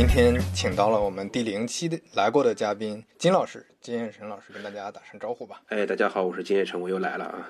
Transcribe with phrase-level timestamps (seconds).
[0.00, 5.60] 今天请到了我们第零期的来过的嘉宾金老师，金叶成老师跟大家打声招呼吧。
[5.68, 7.46] 哎，大家好，我是金叶成，我又来了啊，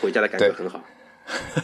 [0.00, 0.82] 回家的感觉很好。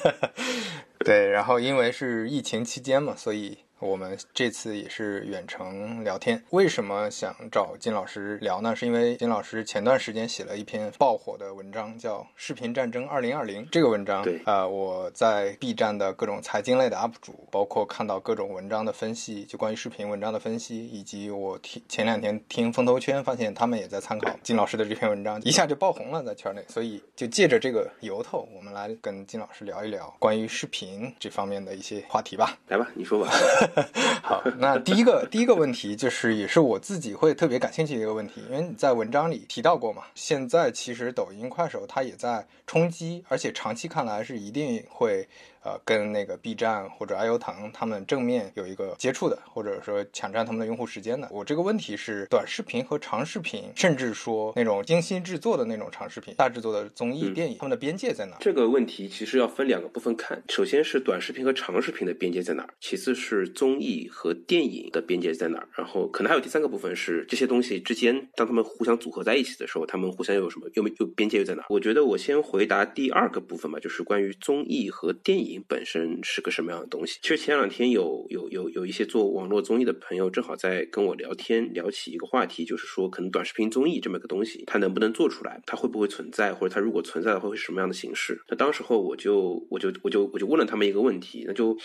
[1.04, 3.58] 对，然后因为是疫情期间嘛，所以。
[3.80, 6.42] 我们这次也是远程聊天。
[6.50, 8.74] 为什么想找金老师聊呢？
[8.74, 13.44] 是因为金老师前段时间写了一篇爆火的文章，叫《视频战争2020》。
[13.70, 26.64] 这个文章，对，呃，我在 B 站的各种财经类的 UP 主，包括看到各种文章的分析，就关于视频文章的分析，以及我听前两天听风投圈，发现他们也在参考金老师的这篇文章，一下就爆红了在圈内。
[26.68, 32.58] 所以就借着这个由头，我们来跟金老师聊一聊关于视频这方面的一些话题吧。
[32.68, 33.30] 来吧，你说吧。
[34.22, 40.02] 好，那第一个 第一个问题就是，也是我自己会特别感兴趣的一个问题，因为你在文章里提到过嘛。
[40.14, 45.28] 现在其实抖音、快手它也在冲击，而且长期看来是一定会。
[45.64, 51.28] 呃，跟那个 B 站或者爱优腾他们正面有一个接触的，或者说抢占他们的用户时间的。
[51.30, 58.36] 我这个问题是，短视频和长视频，甚至说那种精心制作的那种长视频、大制作的综艺、电影，他们的边界在哪？
[58.40, 60.42] 这个问题其实要分两个部分看。
[60.48, 71.64] 首先是短视频和长视频的边界在哪儿，其次是综艺和电影的边界在哪儿，然后可能还有第三个部分是这些东西之间，当他们互相组合在一起的时候，他们互相有什么又没又边界又在哪？
[71.68, 75.47] 我觉得我先回答第二个部分吧，就是关于综艺和电影。
[75.68, 77.20] 本身是个什么样的东西？
[77.22, 85.62] 其实前两天有有有有一些做网络综艺的朋友，正好在跟我聊天，聊起一个话题，就是说可能短视频综艺这么个东西，它能不能做出来？
[85.64, 86.52] 它会不会存在？
[86.52, 88.42] 或者它如果存在的话，会是什么样的形式？
[88.48, 91.76] 那当时候我就我就我就我就问了他们一个问题，那就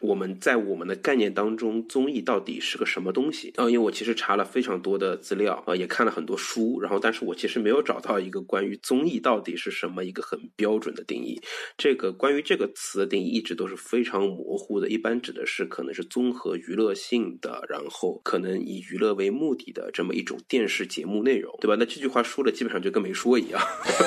[0.00, 3.52] 我们在我们的概念当中，综艺到底是个什么东西？
[3.56, 11.40] 啊，因为我其实查了非常多的资料，啊，也看了很多书，然后但是我其实没有找到一个关于综艺到底是什么一个很标准的定义。
[11.76, 13.30] 这个关于这个词的定。
[13.30, 21.76] 一直都是非常模糊的，一般指的是可能是综合娱乐性的，然后可能以娱乐为目的的这么一种电视节目内容，对吧？
[21.78, 23.60] 那这句话说的基本上就跟没说一样。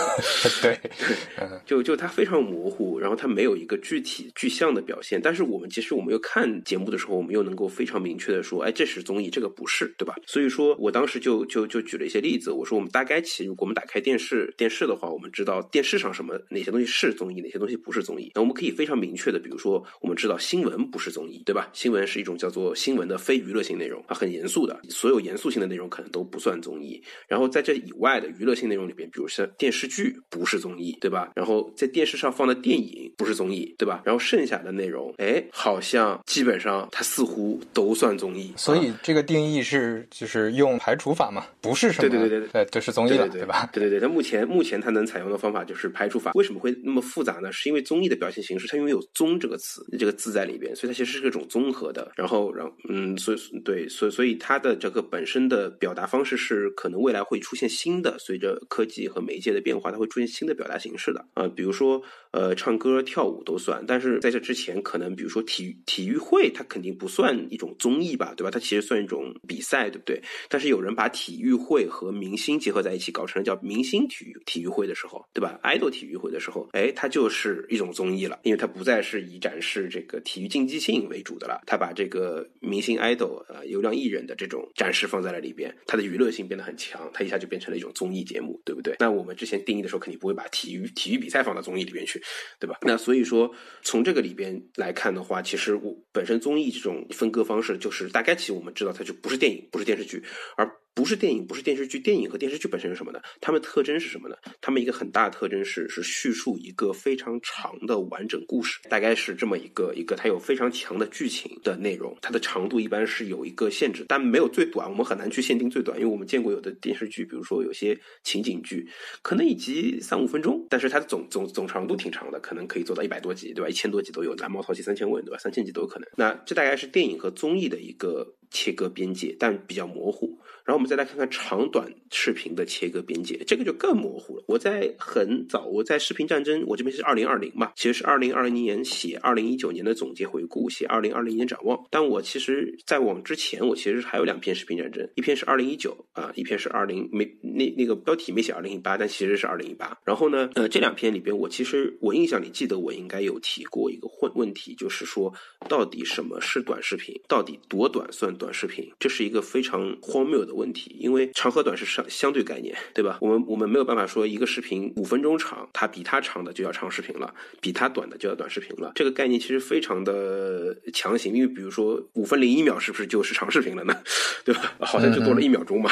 [0.62, 0.80] 对，
[1.66, 5.22] 就就它非常模糊，然后它没有一个具体具象的表现。
[5.22, 10.16] 但是我们其实我们又看节目的时候，我们又能够非常明确的说，哎，这是综艺，这个不是，对吧？
[10.26, 18.93] 所以说我当时就就就举了一些例子，我说我们大概其如果我们打开电视电视的话，我们知道电视上什么哪些东西是综艺，哪些东西不是综艺，那我们可以非常。
[18.96, 21.70] 明确的，比如说，我们知道新闻不是综艺，对吧？
[21.74, 27.02] 新闻是一种叫做新闻的非娱乐性内容它，很严肃的，所有严肃性的内容可能都不算综艺。
[27.28, 31.32] 然后在这以外的娱乐性内容里边，比如像电视剧不是综艺，对吧？
[31.36, 34.02] 然后在电视上放的电影不是综艺，对吧？
[34.06, 38.54] 然后剩下的内容，哎，好像基本上它似乎都算综艺。
[38.58, 41.46] 所以这个定义是就是用排除法嘛？
[41.62, 42.10] 不是什么？
[42.10, 43.70] 对对对对，呃，这是综艺了，对吧？
[43.74, 46.32] 对对对，它目前目前它能采用的方法就是排除法。
[46.34, 47.52] 为什么会那么复杂呢？
[47.52, 48.94] 是因为综艺的表现形式它因为。
[48.94, 52.12] 有“综”这个词，这个字在里边，所以它其实是一种综合的。
[52.16, 61.48] 然后，然后嗯，所以对，所以所以它的这个本身的表达方式是可能未来会出现新的，随着科技和媒介的变化，它会出现新的表达形式的啊。
[61.48, 68.52] 比如说，呃，唱歌、跳舞都算，但是在这之前，可能比如说体育体育会，它肯定不算一种综艺吧，对吧？
[68.52, 70.22] 它其实算一种比赛，对不对？
[70.50, 78.84] 但是有人把体育会和明星结合在一起，搞成了叫明星体育体育会的时候，对吧？idol 体育会的时候，哎，它就是一种综艺了，因为它不。
[78.84, 88.98] 再是以展示这个体育竞技性为主的了，它把这个明星 idol 呃流量艺人的这种展示放在了里边，它的娱乐性变得很强，它一下就变成了一种综艺节目，对不对？
[89.00, 92.22] 那我们之前定义的时候肯定不会把体育体育比赛放到综艺里边去，
[92.60, 92.78] 对吧？
[92.82, 93.52] 那所以说
[93.82, 100.24] 从这个里边来看的话，其实我本身综艺这种分割方式就是大概其实我们知道它就不是电影，不是电视剧，
[100.58, 100.70] 而。
[100.94, 102.00] 不是电影，不是电视剧。
[102.00, 103.20] 电影和电视剧本身是什么呢？
[103.42, 104.36] 它们特征是什么呢？
[104.62, 112.16] 它们一个很大的特征是是叙述一个非常长的完整故事，大概是这么一个一个，它有非常强的剧情的内容。
[112.22, 118.88] 它的长度一般是有一个限制，但没有最短，我们很难去限定最短，因为我们见过有的电视剧，比如说有些情景剧，
[119.22, 123.70] 可能一集三五分钟，但是它的总总总长度挺长的，可能可以做到一百多集，对吧？
[123.70, 125.38] 一千多集都有，蓝猫淘气三千问，对吧？
[125.40, 126.08] 三千集都有可能。
[126.16, 130.38] 那这大概是电影和综艺的一个切割边界，但比较模糊。
[130.66, 134.44] 然后我们再来看看长短视频的切割边界，这个就更模糊了。
[134.50, 141.82] 我在很早，我在视频战争，我这边是二零二零嘛，其实是二零二零年写二零一九年的总结回顾，写二零二零年展望。
[141.90, 149.98] 但我其实在往之前，我其实还有两篇视频战争，一篇是二零一九啊，一篇是二零没那那个标题没写二零一八，但其实是二零一八。
[150.04, 155.34] 然后呢，呃，这两篇里边，我其实我印象里记得我应该有提过一个问问题，就是说
[155.70, 157.18] 到底什么是短视频？
[157.30, 158.44] 到底多短算短？
[158.44, 163.18] 短视频，这是一个非常荒谬的问题，因为长和短是相相对概念，对吧？
[163.22, 168.92] 我们我们没有办法说一个视频五分钟长，它比它长的就叫长视频了，比它短的就叫短视频了。
[168.96, 173.96] 这个概念其实非常的强行，因为比如说五分零一秒是不是就是长视频了呢？
[174.46, 174.74] 对吧？
[174.80, 175.90] 好像就多了一秒钟嘛。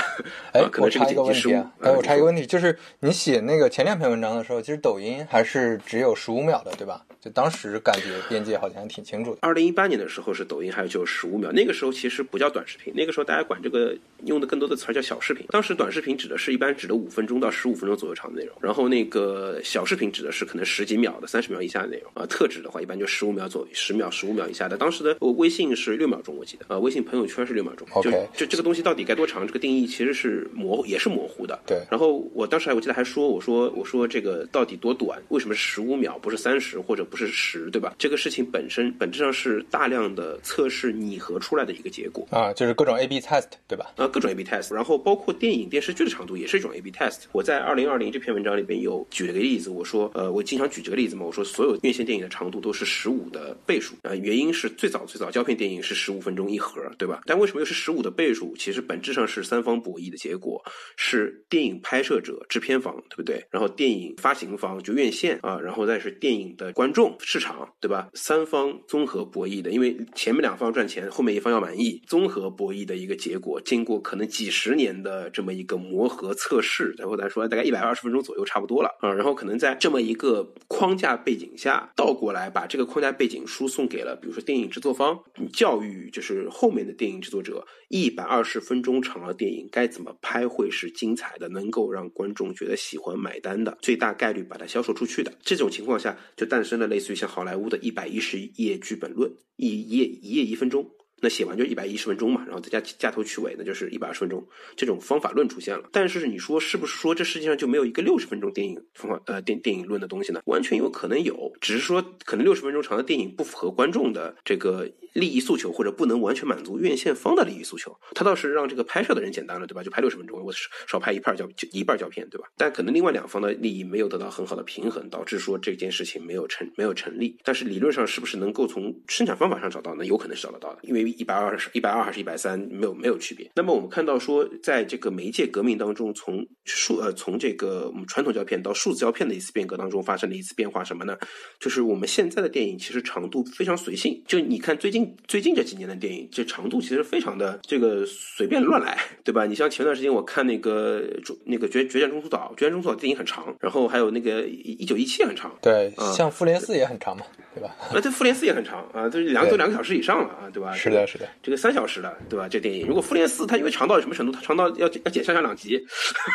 [0.54, 1.72] 哎，可能是个一个问题啊。
[1.80, 7.06] 哎，我插一个问题，就是你写那个前两篇文章的时候，其实抖音还是只有十五秒的，对吧？
[7.22, 9.38] 就当时感觉边界好像挺清楚的。
[9.42, 13.96] 二零一八年的时候是抖音还有就十五秒，那个时候其实不叫短视频，那个时候大家管这个
[14.26, 15.46] 用的更多的词儿叫小视频。
[15.50, 22.26] 当时短视频指的是一般指的五分钟到十五分钟左右长的内容，然后那个小视频指的是可能十几秒的、三十秒以下的内容啊。
[22.26, 24.78] 特指的话一般就十五秒左右、十秒、十五秒以下的。
[24.78, 27.88] 当时的微信是六秒钟，我记得啊，微信朋友圈是六秒钟。
[27.92, 29.46] OK，就这个东西到底该多长？
[29.46, 31.60] 这个定义其实是模糊，也是模糊的。
[31.68, 31.82] 对。
[31.92, 35.22] 然后我当时还我记得还说，我说我说这个到底多短？
[35.30, 37.94] 为什么是十五秒，不是三十或者不是十，对吧？
[37.98, 43.92] 这个事情本身本质上是大量的测试拟合出来的一个结果啊，就是各种 A/B test，对吧？
[43.98, 47.24] 啊，各种 A/B test，然后包括电影电视剧的长度也是一种 A/B test。
[47.32, 57.22] 我在二零二零这篇文章里边有举了个例子，我说，呃，我经常举这个例子嘛，我说所有院线电影的长度都是十五的倍数啊，原因是最早最早胶片电影是十五分钟一盒，对吧？
[57.26, 58.54] 但为什么又是十五的倍数？
[58.58, 60.62] 其实本质上是三方博弈的结果，
[60.98, 63.46] 是电影拍摄者、制片方，对不对？
[63.50, 67.52] 然后电影发行方就院线啊，然后再是电影的观众市场。
[67.80, 68.10] 对吧？
[68.14, 73.60] 三方综合博弈的，因为前面两方赚钱，后面一方要满意，综合博弈的一个结果。
[73.60, 79.12] 经过可能几十年的这么一个磨合测试，然后来说大概一百二十分钟左右差不多了啊。
[79.12, 85.18] 然后可能在这么一个框架背景下，倒过来把这个框架背景输送给了，比如说电影制作方，
[85.52, 95.34] 教育就是后面的电影制作者，一百二十分钟长的电影该怎么拍会是精彩的，能够让观众觉得喜欢买单的，最大概率把它销售出去的。
[95.42, 97.72] 这种情况下，就诞生了类似于像好莱坞。
[97.72, 100.92] 的一百一十页剧本论，一页一页一分钟。
[101.22, 104.46] 那写完就一百一十分钟嘛，然后再加加头去尾，那就是一百二十分钟。
[104.76, 110.42] 这种方法论出现了，但是你说是不是说这世界上就没有一个六十分钟电影方法呃电电影论的东西呢？
[110.46, 117.96] 完全有可能有，只是说可能六十分钟长的电影不符合观众的这个利益诉求，或者不能完全满足院线方的利益诉求。
[118.16, 119.84] 他倒是让这个拍摄的人简单了，对吧？
[119.84, 120.52] 就拍六十分钟，我
[120.88, 122.48] 少拍一半胶一半胶片，对吧？
[122.58, 127.38] 但可能另外两方的利益没有得到很好的平衡，导致说这件事情没有成没有成立。
[127.44, 130.06] 但是理论上是不是能够从生产方法上找到呢？
[130.06, 131.92] 有可能是找得到的，因为一百二十一百。
[131.92, 133.52] 二还是一百三，没有没有区别。
[133.54, 141.18] 那么我们看到说，在这个媒介革命当中，从数呃从这个我们传统胶片到数字胶片的一次变革当中，发生了一次变化，什么呢？
[141.60, 144.24] 就是我们现在的电影其实长度非常随性。
[144.26, 149.46] 就你看最近最近这几年的电影，这长度其实非常的这个随便乱来， 对吧？
[149.46, 151.04] 你像前段时间我看那个
[151.44, 157.76] 那个决决战中途岛，决战中途岛电影很长，然后还有那个一九一七很长，对，像复联四也很长嘛，对吧？
[157.94, 160.72] 那这复联四也很长啊，这两都两个小时以上了啊，对吧？
[160.72, 161.82] 是的，是的，这个三小。
[161.92, 162.48] 时的，对吧？
[162.48, 164.32] 这电影如果复联四，它因为长到什么程度？
[164.32, 165.84] 它长到要要剪上下两集，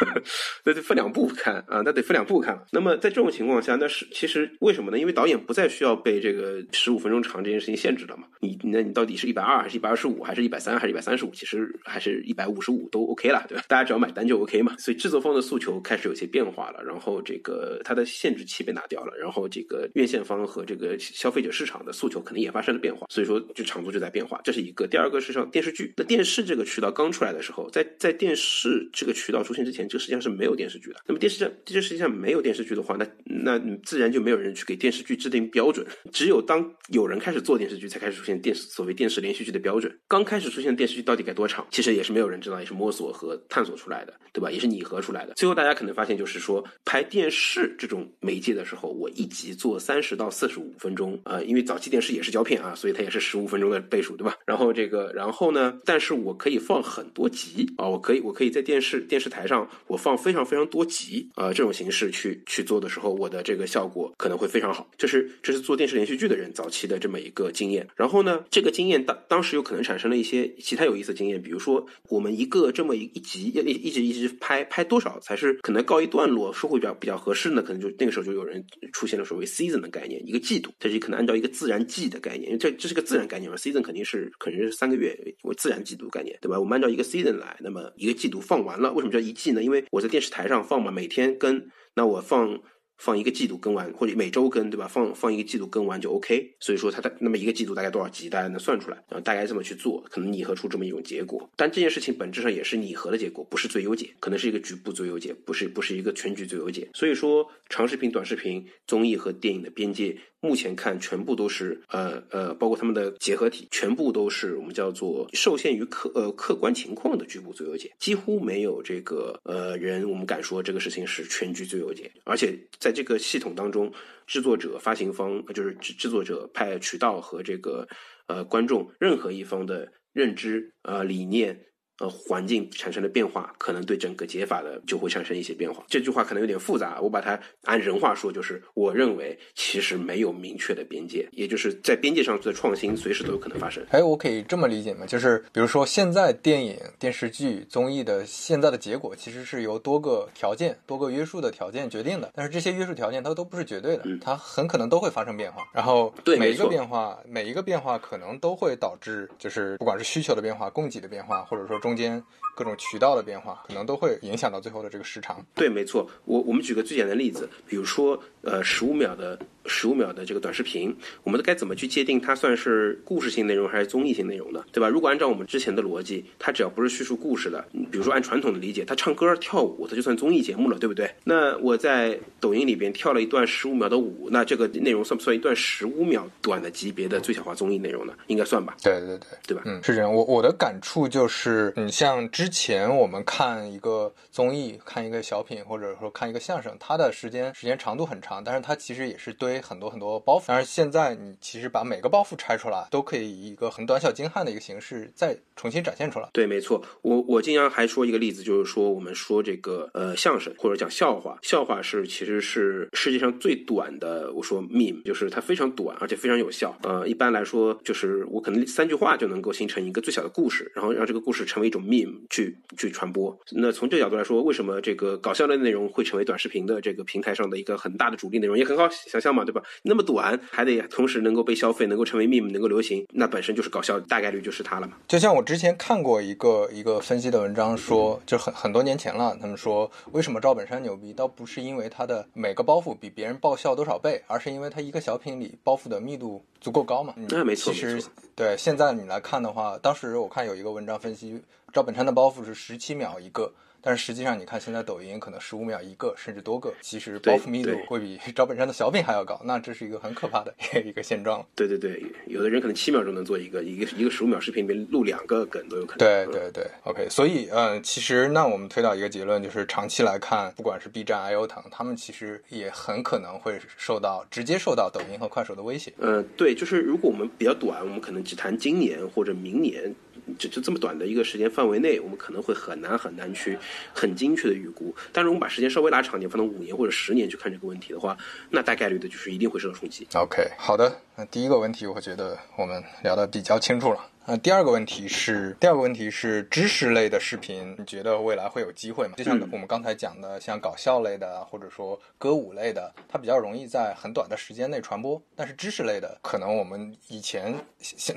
[0.64, 2.66] 那得分两部看啊，那得分两部看了。
[2.72, 4.98] 那么在这种情况下，那是其实为什么呢？
[4.98, 8.24] 因为导演不再需要被这个十五分钟长这件事情限制了嘛。
[8.40, 11.30] 你那你到底是一百二还是一百二十五，还是一百三还是一百三十五？
[11.30, 13.64] 其实还是一百五十五都 OK 了，对吧？
[13.68, 14.76] 大家只要买单就 OK 嘛。
[14.78, 24.40] 所以制作方的诉求开始有些变化了，然后这个它的限制器被拿掉了，然后这个院线方和这个消费者市场的诉求可能也发生了变化，所以说就长度就在变化。
[24.44, 25.36] 这是一个，第二个是。
[25.52, 30.96] 电视剧，那电视这个渠道刚出来的时候，在在电视这个渠道出现之前，这个实际上是没有电视剧的。
[31.06, 35.86] 那么电视上，这实际上没有电视剧的话，那那自然就没有人去给电视剧制定标准。
[36.10, 39.94] 只有当有人开始做电视剧，才开始出现电视所谓电视连续剧的标准。
[40.08, 44.50] 刚开始出现电视剧到底该多长，其实也是没有人知道，也是摸索和探索出来的，对吧？
[44.50, 45.34] 也是拟合出来的。
[45.34, 54.34] 最后大家可能发现，就是说拍电视这种媒介的时候，我一集做三十到四十五分钟啊，因为早期电视也是胶片啊，所以它也是十五分钟的倍数，对吧？
[54.46, 55.76] 然后这个，然后呢？
[55.84, 57.88] 但是我可以放很多集啊！
[57.88, 61.52] 我可以，我可以在电视电视台上，我放非常非常多集啊！
[61.52, 64.88] 这种形式去去做的时候，我的这个效果可能会非常好。
[64.96, 67.86] 这是这是做电视连续剧的人早期的这么一个经验。
[67.96, 77.60] 然后呢，这个经验当当时有可能产生了一些其他有意思的经验，比如说我们一个这么一一集要一一直一直拍拍多少才是可能告一段落，收回比较比较合适呢？
[77.62, 85.16] 可能就那个时候就有人出现了所谓 season 的概念，一个季度，这是可能按照一个自然季的概念，因为这这是个自然概念嘛，season 肯定是可能是三个月。
[85.42, 86.58] 我自然季度概念，对吧？
[86.58, 89.62] 我们按照一个 season 来，那么一个季度放完了，为什么叫一季呢？
[89.62, 92.60] 因为我在电视台上放嘛，每天跟，那我放
[92.98, 94.88] 放一个季度更完，或者每周更，对吧？
[94.88, 96.54] 放放一个季度更完就 OK。
[96.60, 101.48] 所以说它的那么一个季度大概多少集，大家能算出来，然后大概这么去做，可能拟合出这么一种结果。
[101.56, 106.88] 但这件事情本质上也是拟合的结果，不是最优解，可能是一个局部最优解，不是不是一个全局最优解。
[106.94, 110.16] 所以说，长视频、短视频、综艺和电影的边界。
[110.38, 122.08] 目前看，全部都是呃呃，包括他们的结合体，全部都是我们叫做受限于客呃客观情况的局部最优解，几乎没有这个呃人，我们敢说这个事情是全局最优解。
[122.22, 123.92] 而且在这个系统当中，
[124.28, 127.88] 制作者、发行方就是制制作者派渠道和这个
[128.28, 131.66] 呃观众任何一方的认知呃理念。
[131.98, 135.82] 呃，环境产生的变化，可能对整个解法的就会产生一些变化。
[135.88, 143.82] 这句话可能有点复杂，我把它按人话说，就是我认为其实没有明确的边界，也就是在边界上的创新随时都有可能发生。
[143.90, 145.06] 哎，我可以这么理解吗？
[145.06, 152.30] 就是比如说现在电影、电视剧、综艺的现在的结果，其实是由多个条件、多个约束的条件决定的。
[152.34, 155.66] 但是这些约束条件它都不是绝对的，它很可能都会发生变化。
[155.72, 161.80] 然后每一个变化，每一个变化可能都会导致，就是不管是需求的变化、供给的变化，或者说。
[161.86, 162.20] 中间
[162.56, 165.44] 各种渠道的变化，可能都会影响到最后的这个时长。
[165.54, 166.10] 对，没错。
[166.24, 169.38] 我我们举个最简单的例子，比如说，呃，十五秒的。
[169.68, 174.64] 十五秒的这个短视频，我们该怎么去界定它算是故事性内容还是综艺性内容呢？
[174.70, 174.88] 对吧？
[174.88, 181.12] 如果按照我们之前的逻辑，它只要不是叙述故事的，比如说按传统的理解，它唱歌跳舞，它就算综艺节目了，对不对？
[181.24, 188.12] 那我在抖音里边跳了一段十五秒的舞，那这个内容算不算一段十五秒短的级别的最小化综艺内容呢？
[188.28, 188.76] 应该算吧？
[188.84, 189.64] 对对对，对吧？
[189.66, 190.14] 嗯，是这样。
[190.14, 200.44] 我我的感触就是，你像之前我们看一个综艺、看一个小品，或者说看一个相声，它的时间时间长度很长，但是它其实也是堆很多很多包袱。
[200.46, 206.30] 但是现在你其实把每个包袱拆出来，都可以以一个很短小精悍的一个形式再重新展现出来。
[206.32, 206.82] 对，没错。
[207.02, 214.32] 我我经常还说一个例子，就是说我们说这个呃相声或者讲笑话，笑话是其实是世界上最短的。
[214.32, 216.74] 我说 meme 就是它非常短，而且非常有效。
[216.84, 223.36] 呃，一般来说就是我可能三句话就能够形成一个最小的故事，然后让这个故事成为一种 meme 去去传播。
[223.50, 229.62] 那从这个角度来说，为什么这个搞笑的内容会成为短视频的这个平台上的一个很大的主力内容，也很好想象嘛，对吧？
[229.82, 230.38] 那么短。
[230.50, 234.94] 还得同时能够被消费，能够成为 meme，能够流行，那本身就是搞笑，大概率就是它了嘛。
[235.06, 247.14] 就像我之前看过一个一个分析的文章，说就很很多年前了，他们说为什么赵本山牛逼，倒不是因为他的每个包袱比别人爆笑多少倍，而是因为他一个小品里包袱的密度足够高嘛。
[247.28, 248.02] 那没错，其实
[248.34, 251.40] 对现在你来看的话，当时我看有一个文章分析
[251.76, 253.52] 赵本山的包袱是十七秒一个。
[253.82, 260.52] 但是实际上，你看现在抖音可能十五秒一个，甚至多个，其实包袱密度会比 赵本山的小品还要高，那这是一个很可怕的
[260.84, 261.46] 一个现状。
[261.54, 265.98] 对对对，有的人可能七秒钟能做一个，一个一个十五秒视频里面录两个梗都有可能。
[265.98, 275.92] 对对对，OK，所以嗯，其实那我们推导一个结论，就是长期来看，不管是 B 站、iO 腾，他们其实也很可能会受到直接受到抖音和快手的威胁。
[275.98, 279.94] 嗯，对，就是如果我们比较短，我们可能只谈今年或者明年。
[280.38, 283.58] 就就这么短的一个时间范围内，我们可能会很难很难去
[283.94, 284.94] 很精确的预估。
[285.12, 288.16] 但是我们把时间稍微拉长点，放到五年或者十年去看这个问题的话，
[288.50, 290.06] 那大概率的就是一定会受到冲击。
[290.14, 294.00] OK，好的，那第一个问题我觉得我们聊的比较清楚了。
[294.28, 299.14] 那第二个问题是，第二个问题是知识类的视频，你觉得未来会有机会吗？
[299.16, 305.22] 就像我们刚才讲的，像搞笑类的，或者说歌舞类的，它比较容易在很短的时间内传播。
[305.36, 307.54] 但是知识类的，可能我们以前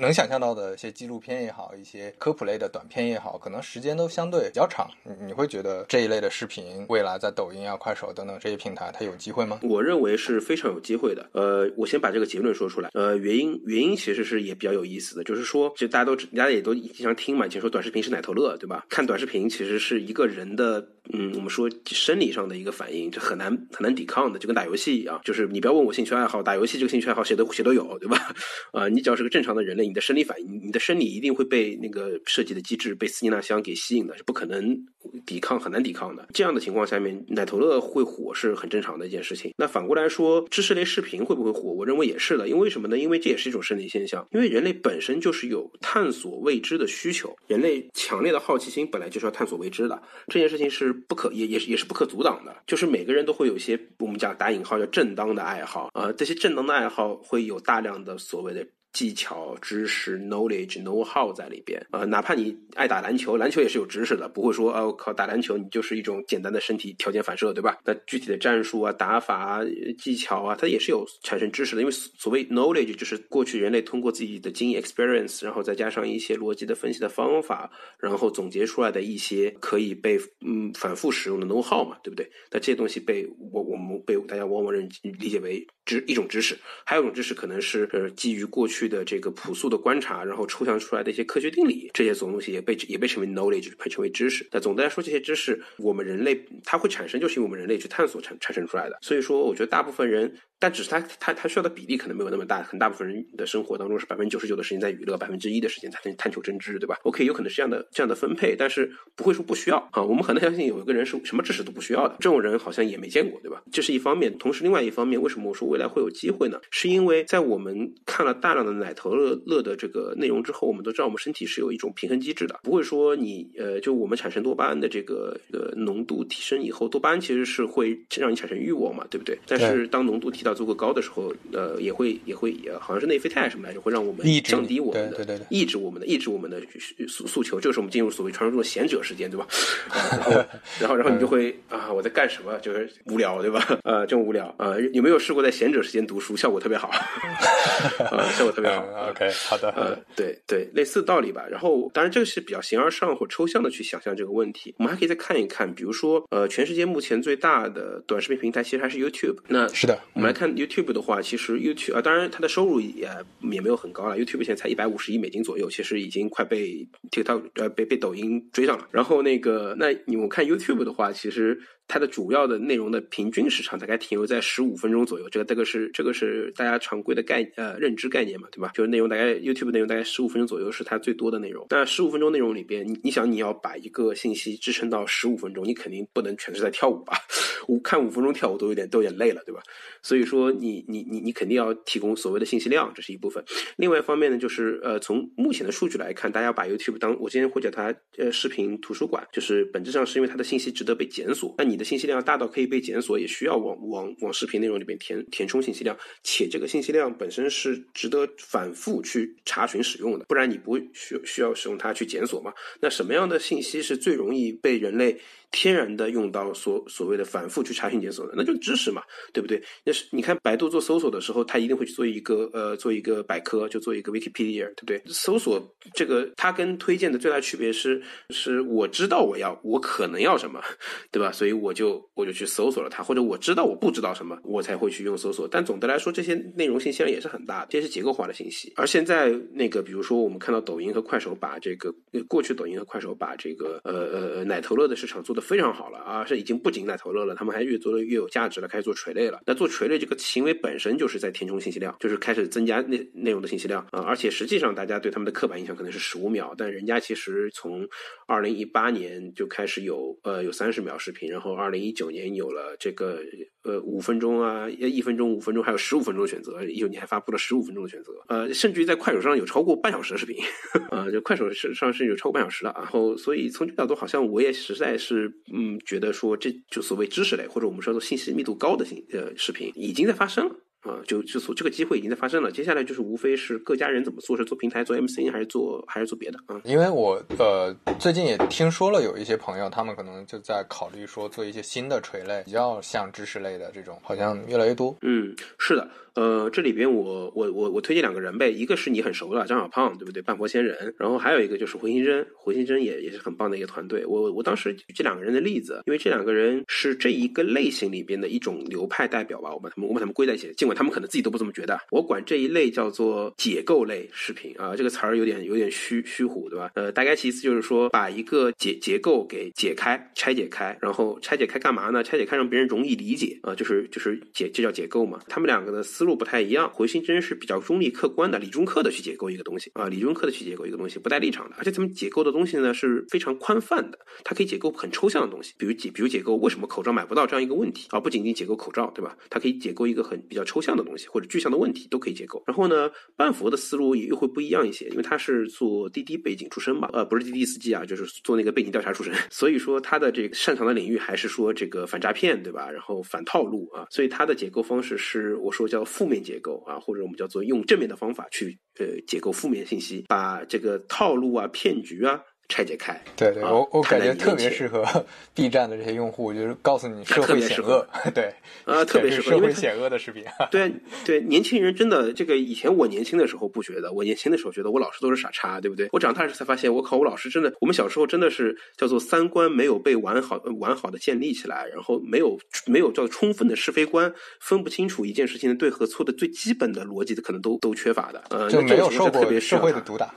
[0.00, 4.90] 能想象到的一些纪录片也好，一些科普类的短片也好，可能时间都相对比较长。
[5.24, 9.60] 你会觉得这一类的视频未来在抖音啊、快手等等这些平台，它有机会吗？
[9.62, 11.30] 我认为是非常有机会的。
[11.34, 12.90] 呃，我先把这个结论说出来。
[12.94, 15.99] 呃，原因原因其实是也比较有意思的，就是说，就大。
[16.00, 18.86] 大家都大家也都经常听嘛，就说短视频是奶头乐，对吧？
[18.88, 20.80] 看短视频其实是一个人的，
[21.12, 25.20] 嗯，我们说生理上的一个反应，这很难很难抵抗的，就跟打游戏一样。
[25.24, 28.16] 就是你不要问我兴趣爱好，打游戏这个兴趣爱好谁都谁都有，对吧？
[28.72, 34.86] 啊，你只要是个正常的人类，你的生理反应，你的生理一定会被那个设计的机制，被斯金纳箱给吸引的，是不可能
[35.26, 36.28] 抵抗，很难抵抗的。
[36.32, 39.52] 这样的情况下面，奶头乐会火是很正常的一件事情。
[39.56, 41.72] 那反过来说，知识类视频会不会火？
[41.72, 42.98] 我认为也是的，因为什么呢？
[42.98, 45.70] 因为这也是一种生理现象，因为人类本身就是有。
[45.80, 52.54] 探索未知的需求，人类强烈的好奇心本来就是要探索未知的，这件事情是不可也也是也是不可阻挡的。
[52.66, 61.84] 就是每个人都会有一些我们讲打引号叫正当的爱好啊，这些正当的爱好会有大量的所谓的技巧、知识、knowledge、know how 在里边。
[61.92, 67.78] 呃，哪怕你爱打篮球，篮球也是有知识的，不会说哦靠打篮球你就是一种简单的身体条件反射，对吧？
[67.84, 69.60] 那具体的战术啊、打法啊、
[69.98, 71.82] 技巧啊，它也是有产生知识的。
[71.82, 82.28] 因为所谓 knowledge 就是过去人类通过自己的经验 experience，然后再加上一些逻辑的分析的方法，然后总结出来的一些可以被嗯反复使用的 know how 嘛，对不对？
[82.50, 94.46] 那这些东西被我我们被大家往往认理解为知一种知识，还有一种知识可能是呃基于过去去的这个朴素的观察，然后抽象出来的一些科学定理，这些总东西也被也被称为 knowledge，被称为知识。
[94.50, 98.98] 但总的来说，这些知识我们人类它会产生，就是因为我们人类去探索产产生出来的。
[99.02, 100.34] 所以说，我觉得大部分人。
[100.60, 110.02] 但只是他他他需要的比例可能没有那么大，很大部分人的生活当中是百分之九十九的时间在娱乐，百分之一的时间才能探求真知，对吧？OK，有可能是这样的这样的分配，但是不会说不需要啊。
[110.02, 113.62] 我们很难相信有一个人是什么知识都不需要的，这种人好像也没见过，对吧？
[113.72, 114.36] 这是一方面。
[114.38, 116.60] 同时，另外一方面，为什么我说未来会有机会呢？
[116.70, 129.38] 是因为在我们看了大量的奶头乐乐的这个内容之后，我们都知道我们身体是有一种平衡机制的，不会说你呃，就我们产生多巴胺的这个呃浓度提升以后，多巴胺其实是会让你产生欲望嘛，对不对？
[129.46, 136.60] 但是当浓度提到足够高的时候，呃，也会也会也好像是内啡肽什么来着，会让我们降低我们的抑制我们的抑制我们的
[137.08, 137.60] 诉诉求。
[137.60, 139.46] 这个时候我们进入所谓传说中的贤者时间，对吧？
[140.10, 140.32] 然后
[140.80, 142.58] 然后然后你就会啊，我在干什么？
[142.60, 143.64] 就是无聊，对吧？
[143.84, 144.74] 呃，真无聊啊！
[144.92, 146.36] 有没有试过在贤者时间读书？
[146.36, 148.84] 效果特别好，啊，效果特别好。
[149.10, 151.44] OK，好的，呃，对对，类似道理吧。
[151.50, 154.74] 然后当然这个是比较形而上或抽象的去想象这个问题。
[154.78, 159.36] 我们还可以再看一看，比如说呃，全世界目前最大的短视频平台其实还是 YouTube。
[159.48, 161.20] 那是的，我们来看 YouTube 的话。
[161.20, 163.08] 其实 YouTube 啊，当然它的收入也
[163.40, 164.16] 也没有很高了。
[164.18, 168.88] YouTube 现在才一百五十亿美金左右，其实已经快被 TikTok 呃被被抖音追上了。
[168.90, 171.60] 然后那个，那你们看 YouTube 的话，其实。
[171.90, 178.70] 它的主要的内容的平均时长大概停留在十五分钟左右，这个这个是这个是大家常规的概呃认知概念嘛，对吧？
[178.72, 181.66] 就是内容大概 YouTube 内容大概十五分钟左右是它最多的内容。
[181.70, 187.14] 那十五分钟内容里边，你你想你要把一个信息支撑到十五分钟，你肯定不能全是在跳舞吧？
[187.68, 189.60] 五看五分钟跳舞都有点都有点累了，对吧？
[190.02, 193.44] 所以说你你你你肯定要提供所谓的信息量，这是一部分。
[193.76, 201.54] 另外一方面呢，就是呃从目前的数据来看，大家把 YouTube 当我今天会叫它呃视频图书馆，就是本质上是因为它的信息值得被检索。
[201.58, 212.52] 那你信息量大到可以被检索，也需要往往往视频内容里面填填充信息量，且这个信息量本身是值得反复去查询使用的，不然你不需需要使用它去检索嘛？
[212.80, 215.20] 那什么样的信息是最容易被人类？
[215.50, 219.02] 天然的用到所所谓的反复去查询检索的，那就知识嘛，
[219.32, 219.60] 对不对？
[219.84, 225.02] 那是你看百度做搜索的时候，它一定会去做一个呃做一个百科，就做一个 Wikipedia，对不对？
[225.06, 230.62] 搜索这个它跟推荐的最大区别是，是我知道我要我可能要什么，
[231.10, 231.32] 对吧？
[231.32, 235.48] 所以我就我就去搜索了它，或者我知道我不知道什么，我才会去用搜索。
[235.48, 238.72] 但总的来说，这些内容信息量也是很大的，这些是结构化的信息。
[238.76, 241.92] 而现在那个，比如说我们看到抖音和快手把这个
[242.28, 245.39] 过去抖音和快手把这个呃呃奶头乐的市场做的。
[245.40, 246.24] 非常好了啊！
[246.24, 249.40] 是已经不仅奶头乐了，他们还越做的越有价值了，开始做垂类了。
[249.46, 254.00] 那做垂类这个行为本身就是在填充信息量，就是开始增加内内容的信息量啊！
[254.02, 257.88] 而且实际上大家对他们的刻板印象可能是十五秒，但人家其实从
[258.26, 263.20] 二零一八年就开始有呃有三十秒视频，然后二零一九年有了这个。
[263.62, 266.64] 呃，五分钟啊，一分钟、五分钟，还有十五分钟的选择。
[266.64, 268.12] 一九年还发布了十五分钟的选择。
[268.28, 270.36] 呃，甚至于在快手上有超过半小时的视频，
[270.90, 272.74] 呃，就快手上是有超过半小时了。
[272.76, 280.56] 然后，所以从这角度，好像我也实在是，嗯，觉得说，这就所谓知识类或者我们说的信息密度高的信呃视频，已经在发生了。
[280.80, 286.60] 啊，就就所这个机会已经在发生了，接下来就是无非是各家人怎么做，是做平台做 MCN 还是做还是做别的啊？
[286.64, 294.96] 因为我呃最近也听说了有一些朋友，他们可能就在考虑说做一些新的垂类，比较像知识类的这种，好像越来越多。
[295.02, 295.88] 嗯，是的。
[296.20, 300.20] 呃，这里边我我我我推荐两个人呗，一个是你很熟的张小胖，对不对？
[300.20, 304.04] 半佛仙人，然后还有一个就是回形针，回形针也也是很棒的一个团队。
[304.04, 316.70] 我我当时举这两个人的例子，因为这两个人是这一个类型里边的一种流派代表吧，我把他们我把他们归在一起，尽管他们可能自己都不这么觉得，我管这一类叫做解构类视频啊，这个词儿有点有点虚虚虎，对吧？
[316.74, 322.02] 呃，大概其次就是说把一个结结构给解开、拆解开，然后拆解开干嘛呢？
[322.02, 325.18] 拆解开让别人容易理解啊，就是就是解这叫解构嘛。
[325.28, 331.56] 他们两个的思路不太一样，回形针是比较中立客观的、理中客的去解构一个东西啊，理中客的去解构一个东西，不带立场的。
[331.58, 339.16] 而且他们解构的东西呢是非常宽泛的，它可以解构很抽象的东西，比如解，比如解构为什么口罩买不到这样一个问题啊，不仅仅解构口罩，对吧？
[339.28, 342.42] 它可以解构一个很比较抽象的东西或者具象的问题都可以解构。
[342.46, 352.70] 然后呢，半佛的思路也又会不一样一些，因为他是做滴滴背景出身吧，呃，不是滴滴司机啊，就是做那个背景调查出身， 所以说他的这个擅长的领域还是说这个反诈骗，对吧？
[352.70, 362.22] 然后反套路啊，所以他的解构方式是我说叫负面结构啊，或者我们叫做用正面的方法去呃解构负面信息，把这个套路啊、骗局啊。
[362.50, 364.84] 拆解开，对对，啊我我感觉特别适合
[365.32, 368.34] B 站的这些用户，就是告诉你社会险恶，对，
[368.64, 370.24] 啊 特别适合社会险恶的视频。
[370.50, 370.70] 对
[371.04, 375.88] 对，年轻人真的这个以前我年轻的时候不觉得，我年轻的时候觉得我老师都是傻叉，对不对？
[375.92, 382.36] 我长大时才发现，我靠，我老师真的，我们小时候真的是叫做三观没有被完好完好的建立起来，然后没有
[382.66, 390.12] 没有叫充分的是非观，分不清楚一件事情的对和错的最基本的逻辑的可能都都缺乏的，呃，就没有受过社别需要他会的毒打。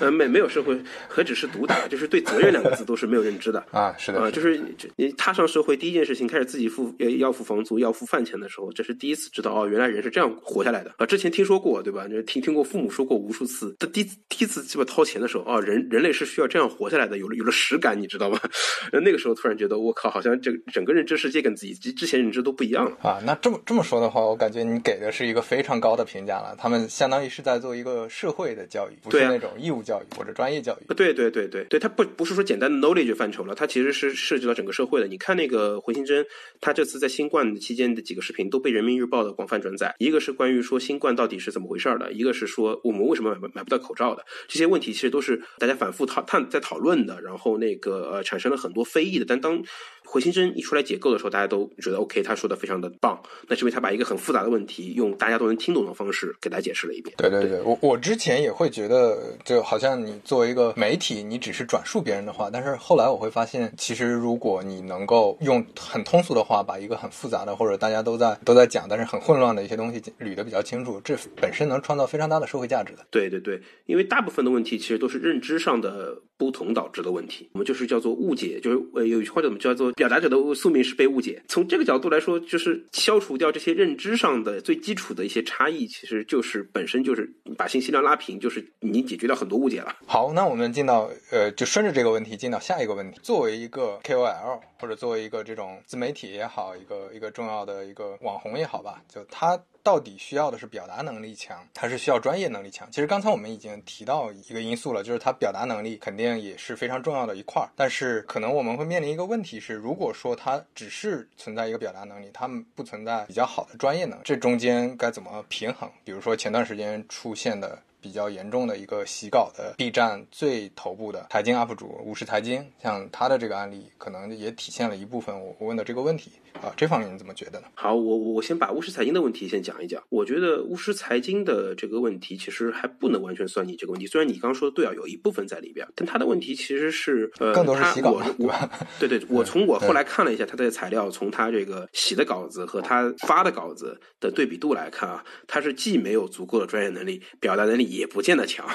[0.00, 3.58] 呃，没没有社会，何止是毒打， 就是对责任两个字都是没有认知的。
[3.72, 11.04] 啊，是的，啊，就是就你踏上社会第一件事情，开始自己付要要付房租、要付饭钱的时候，这是第一次知道哦，原来人是这样活下来的啊。
[11.04, 12.06] 之前听说过，对吧？
[12.06, 18.38] 就听听过父母说过无数次，但第一第一次鸡巴掏钱的时候，哦，人人类是需要这样活下来的，有了有了实感，你知道吗？
[18.92, 22.96] 呃那个时候突然觉得，我靠，好像这个整个认知世界跟自己之之前认知都不一样了。
[23.02, 26.54] 啊，那这么这么说的话，我感觉你给的是一个非常高的评价了。
[26.58, 30.94] 他们相当于是在做一个社会的教育，不是那种义务教育或者专业教育。
[30.94, 35.06] 对对对对对，它不不是说简单的 knowledge 范畴了，它其实是涉及到整个社会的。
[35.06, 36.24] 你看那个回形针，
[36.60, 49.24] 他这次在新冠期间的几个视频都被人民日报的广泛转载，一个是关于说新冠到底是怎么回事儿的，一个是说我们为什么买不买不到口罩的，这些问题其实都是大家反复讨探在讨论的，然后那个呃产生了很多非议的。
[49.26, 49.62] 但当
[50.04, 57.14] 回形针一出来解构的时候，大家都觉得 OK，他说的非常的棒，那是因为他把一个很复杂的问题用大家都能听懂的方式给大家解释了一遍。
[57.18, 73.06] 对对对，我我之前也会觉得，就好像你作为一个媒体，你只是转述别人的话，但是后来我会发现，其实如果你能够用很通俗的话，把一个很复杂的或者大家都在都在讲，但是很混乱的一些东西捋得比较清楚，这本身能创造非常大的社会价值的。
[73.10, 81.42] 对对对，因为大部分的问题其实都是认知上的不同导致的问题，我们就是叫做误解，就是呃有一句话叫我们叫做表达者的宿命是被误解。
[81.48, 89.96] 从这个角度来说，就是消除掉这些认知上的最基础的一些差异，其实就是本身就是把信息量拉平，就是你解决掉很多误解了。
[90.06, 93.20] 好，那我们到呃，就顺着这个问题进到下一个问题。
[93.22, 102.88] 作为一个 KOL 或者作为一个这种自媒体也好，一个一个重要的一个网红也好吧，就他到底需要的是表达能力强，还是需要专业能力强？
[102.90, 107.68] 其实刚才我们已经提到一个因素了，就是他表达能力肯定也是非常重要的一块儿。
[107.76, 115.90] 但是可能我们会面临一个问题是，如果说他只是存在一个表达能力，他们不存在比较好的专业能力，这中间该怎么平衡？
[116.04, 117.80] 比如说前段时间出现的。
[118.00, 126.32] 比较严重的一个洗稿的 B 站最头部的财经 UP 主巫师财经，像他的这个案例，可能也体现了一部分我我问的这个问题
[126.62, 127.66] 啊，这方面你怎么觉得呢？
[127.74, 130.02] 好，我我先把巫师财经的问题先讲一讲。
[130.08, 138.70] 我觉得巫师财经的这个问题其实还不能完全算你这个问题，虽然你刚刚说的对啊，有一部分在里边，但他的问题其实是呃，更多是洗稿，我我对吧？
[139.00, 148.66] 对对，我从我后来看了一下他的材料，从他这个洗的稿子和他发的稿子的对比度来看啊，他是既没有足够的专业能力，表达能力也不见得强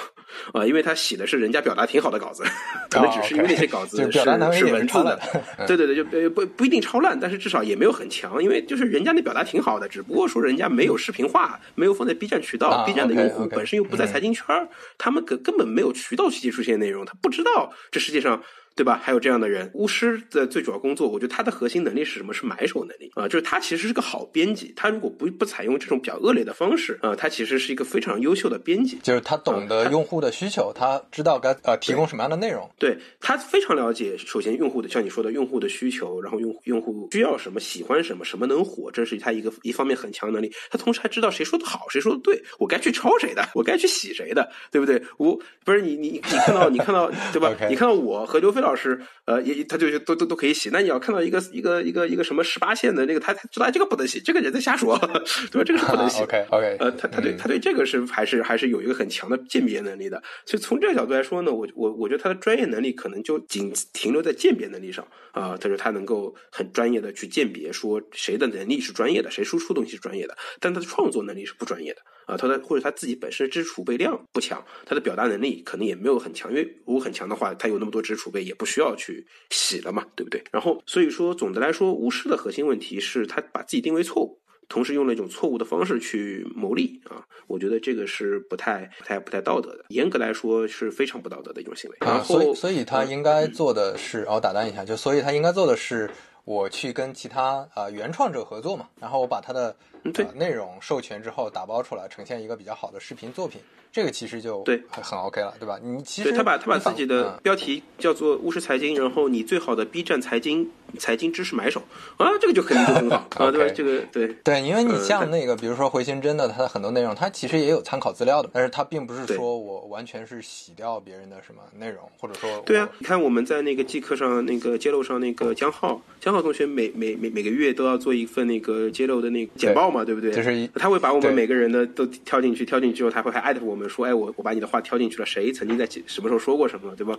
[0.53, 2.43] 啊，因为他写的是人家表达挺好的稿子，
[2.89, 4.19] 可能只是因为那些稿子就是
[4.53, 5.19] 是文字的
[5.67, 18.41] 对对对，就呃不不一定超烂，但是至少也没有很强，因为就是人家那表达挺好的，只不过说人家没有视频化，没有放在 B 站渠道、啊 b 站的用户本身又不在财经圈儿，他们根根本没有渠道去接触这些内容，他不知道这世界上。
[18.75, 18.99] 对吧？
[19.03, 22.33] 还有这样的人，巫师的最主要工作，我觉得他的核心能力是什么？
[22.33, 24.73] 是买手能力啊、就是他其实是个好编辑。
[24.75, 28.97] 他如果不不采用这种比较恶劣的方式啊、他其实是一个非常优秀的编辑。
[29.03, 32.69] 就是他懂得用户的需求，他知道该呃提供什么样的内容。
[32.79, 40.51] 对他非常了解，首先用户的像你说的用户的需求，然后用用户需要什么，喜欢什么，什么能火，这是他一个一方面很强能力。
[40.69, 45.01] 他同时还知道谁说的好，谁说的对，我该去抄谁的，我该去洗谁的，对不对？
[45.17, 50.69] 我不是你你你看到你看到对吧 你看到我和刘飞老师，呃，也他就都都都可以洗。
[50.71, 54.97] 那你要看到一个一个一个一个什么十八线的那个，他他知道哎这个不能洗，这个人在瞎说，
[55.51, 55.63] 对吧？
[55.63, 56.21] 这个是不能洗。
[56.23, 80.41] OK OK，呃，他他对他对这个是还是还是有一个很强的鉴别能力的，所以从这个角度来说呢，我我我觉得他的专业能力可能就仅停留在鉴别能力上啊，他说他能够很专业的去鉴别说谁的能力是专业的，谁输出东西是专业的，但他的创作能力是不专业的啊，他的或者他自己本身知识储备量不强，他的表达能力可能也没有很强，因为如果很强的话，他有那么多知识储备，也不需要去洗了嘛，对不对？
[80.51, 84.39] 然后所以说总的来说，巫师的核心问题是他把自己定位错误。
[84.69, 89.83] 同时用了一种错误的方式去牟利啊，我觉得这个是不太、不太、不太道德的。
[89.89, 91.97] 严格来说是非常不道德的一种行为。
[91.99, 96.09] 然啊，后，所以所以他应该做的是，哦，打断一下，就所以他应该做的是，
[96.45, 100.25] 我去跟其他呃原创者合作嘛，然后我把他的嗯对。
[100.25, 103.61] 呃内容授权之后打包出来，呈现一个比较好的视频作品，
[103.91, 104.81] 这个其实就对。
[104.89, 105.79] 很很 OK 了，对吧？
[105.81, 107.39] 你其实对他把他把自己的嗯。
[107.43, 111.81] 标题叫做“务实财经”，然后你最好的 B 站财经财经知识买手
[112.17, 113.73] 啊，这个就肯定就很好 啊，对吧？
[113.75, 130.31] 这个对对，因为你像那个，比如说回形针的，它的很多内容，它其实也有参考资料的，但是它并不是说我完全是洗掉别人的什么内容，或者说对啊，你看我们在那个季课上那个揭露上那个江浩，江浩同学每每每每个月都要做一份那个揭露的那个简报嘛，对不对？
[130.31, 137.17] 就是他会把我们每个人的都挑进去，挑进去之后，他会还艾特我们说，哎，我我把你的话挑进去了，谁曾经在几什么时候说过什么，对吧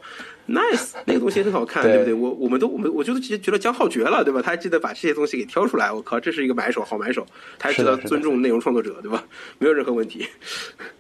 [0.49, 2.15] ？Nice，那个东西很好看，对对不对？
[2.15, 4.41] 我我们都我们我就觉觉得江浩绝了，对吧？
[4.43, 7.27] 他还记得把这些东西给挑出来，我靠，这是一个买手，好买手，
[7.59, 9.25] 他还知道尊重内容创作者，对吧？
[9.59, 10.27] 没有任何问题。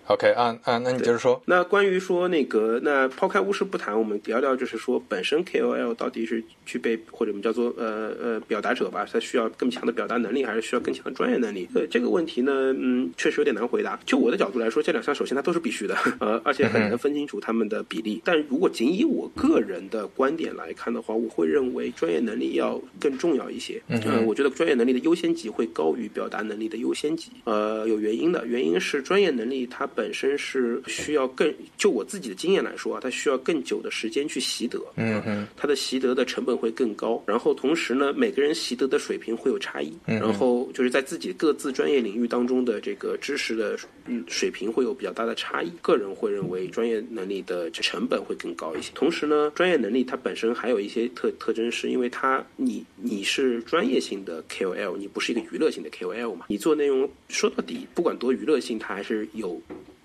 [0.08, 1.40] OK 啊啊，那你接着说。
[1.46, 11.61] 那关于说那个，那抛开巫师不谈，我们聊聊就是说，本身 KOL 到底是具备或者我们叫做呃呃表达者吧，他需要更强的表达能力，还是需要更强的专业能力？
[11.74, 13.98] 呃，这个问题呢，嗯，确实有点难回答。
[14.04, 18.20] 就我的角度来说，这两项首先它都是必须的， 呃，而且很难分清楚它们的比例。
[18.24, 23.80] 但如果仅以我个人的观点来看的话，我会认为专业能力要更重要一些。
[23.88, 27.30] 呃，我觉得专业能力的优先级会高于表达能力的优先级。
[27.44, 34.78] 呃，有原因的，原因是专业能力它本身是需要更，就我自己的经验来说啊，它需要更久的时间去习得。
[34.96, 45.70] 嗯嗯，它的习得的成本会更高，然后同时呢，每个人习得的水平会有差异，然后就是在自己自专业领域当中的这个知识的嗯水平会有比较大的差异。
[45.80, 48.90] 个人会认为专业能力的成本会更高一些。
[48.94, 56.46] 同时呢，专业能力它本身还有一些特特征，是因为它你你是专业性的 KOL，你不是一个娱乐性的 KOL 嘛？
[56.48, 59.60] 你做内容说到底，不管多娱乐性，它还是有